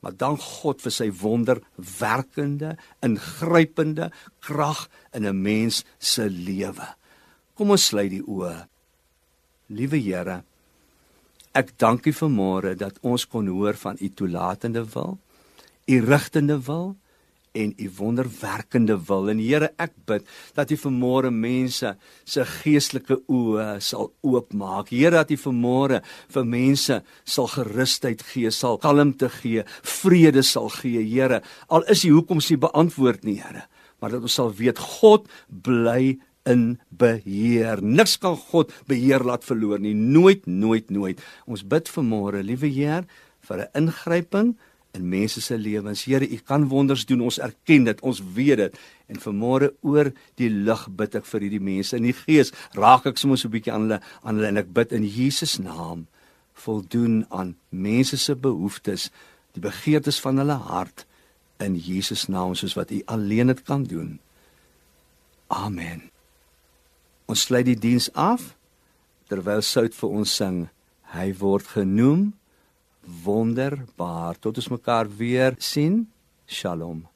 maar 0.04 0.16
dank 0.20 0.42
God 0.60 0.82
vir 0.84 0.92
sy 0.92 1.06
wonderwerkende, 1.16 2.74
ingrypende 3.00 4.10
krag 4.44 4.84
in 5.16 5.24
'n 5.24 5.42
mens 5.42 5.84
se 5.98 6.28
lewe. 6.28 6.88
Kom 7.54 7.70
ons 7.70 7.86
sluit 7.86 8.10
die 8.10 8.22
oë. 8.22 8.68
Liewe 9.68 9.96
Here, 9.96 10.44
ek 11.54 11.78
dank 11.78 12.06
U 12.06 12.12
vanmôre 12.12 12.76
dat 12.76 12.98
ons 13.00 13.24
kon 13.24 13.46
hoor 13.48 13.74
van 13.74 13.96
U 14.00 14.08
toelatende 14.08 14.84
wil, 14.94 15.18
U 15.88 16.00
rigtende 16.00 16.60
wil 16.60 16.96
en 17.54 17.72
u 17.78 17.90
wonderwerkende 17.96 18.96
wil. 19.06 19.30
En 19.30 19.38
Here, 19.38 19.70
ek 19.78 19.94
bid 20.08 20.26
dat 20.56 20.72
u 20.74 20.78
vanmôre 20.80 21.30
mense 21.30 21.94
se 22.24 22.44
geestelike 22.58 23.20
oë 23.30 23.78
sal 23.84 24.10
oopmaak. 24.26 24.90
Here, 24.90 25.14
dat 25.14 25.30
u 25.30 25.38
vanmôre 25.38 26.02
vir 26.34 26.48
mense 26.48 27.00
sal 27.24 27.48
gerusheid 27.54 28.24
gee, 28.32 28.50
sal 28.50 28.80
kalmte 28.82 29.30
gee, 29.40 29.64
vrede 30.00 30.42
sal 30.42 30.70
gee, 30.80 31.04
Here. 31.06 31.42
Al 31.68 31.86
is 31.90 32.04
die 32.04 32.12
hoekom 32.14 32.42
se 32.42 32.58
beantwoord 32.60 33.24
nie, 33.24 33.38
Here, 33.42 33.66
maar 34.02 34.16
dat 34.16 34.26
ons 34.26 34.38
sal 34.40 34.52
weet 34.58 34.82
God 35.00 35.30
bly 35.48 36.16
in 36.50 36.74
beheer. 36.92 37.80
Niks 37.80 38.18
kan 38.20 38.36
God 38.50 38.72
beheer 38.90 39.24
laat 39.24 39.46
verloor 39.46 39.80
nie. 39.80 39.94
Nooit, 39.94 40.44
nooit, 40.46 40.90
nooit. 40.92 41.22
Ons 41.48 41.64
bid 41.64 41.88
vanmôre, 41.88 42.42
liewe 42.44 42.68
Heer, 42.68 43.06
vir 43.48 43.58
'n 43.64 43.70
ingryping 43.80 44.56
in 44.94 45.08
mense 45.10 45.40
se 45.42 45.58
lewens. 45.58 46.04
Here, 46.06 46.28
U 46.28 46.38
kan 46.46 46.68
wonders 46.68 47.04
doen. 47.06 47.24
Ons 47.26 47.40
erken 47.42 47.84
dit. 47.84 48.00
Ons 48.00 48.22
weet 48.34 48.56
dit. 48.56 48.80
En 49.10 49.20
vanmôre 49.20 49.72
oor 49.82 50.12
die 50.38 50.50
lig 50.50 50.84
bid 50.96 51.18
ek 51.18 51.26
vir 51.26 51.46
hierdie 51.46 51.62
mense 51.62 51.96
in 51.98 52.06
die 52.06 52.16
gees. 52.16 52.54
Raak 52.78 53.06
ek 53.10 53.18
soms 53.18 53.44
'n 53.44 53.50
bietjie 53.50 53.72
aan 53.72 53.88
hulle 53.88 54.00
aan 54.22 54.36
hulle 54.36 54.48
en 54.48 54.62
ek 54.62 54.72
bid 54.72 54.92
in 54.92 55.04
Jesus 55.04 55.58
naam 55.58 56.06
voldoen 56.54 57.26
aan 57.28 57.56
mense 57.68 58.16
se 58.16 58.34
behoeftes, 58.34 59.10
die 59.52 59.60
begeertes 59.60 60.20
van 60.20 60.38
hulle 60.38 60.58
hart 60.70 61.06
in 61.58 61.76
Jesus 61.76 62.26
naam 62.26 62.54
soos 62.54 62.74
wat 62.74 62.90
U 62.90 63.02
alleen 63.06 63.46
dit 63.46 63.62
kan 63.62 63.84
doen. 63.84 64.18
Amen. 65.46 66.10
Ons 67.26 67.46
sluit 67.46 67.66
die 67.66 67.78
diens 67.78 68.10
af 68.12 68.54
terwyl 69.28 69.62
sout 69.62 69.94
vir 69.94 70.08
ons 70.10 70.34
sing. 70.34 70.68
Hy 71.14 71.32
word 71.38 71.66
genoem 71.74 72.34
wonderbaar. 73.24 74.38
Tot 74.38 74.56
ons 74.56 74.68
mekaar 74.68 75.08
weer 75.16 75.54
sien. 75.58 76.12
Shalom. 76.46 77.13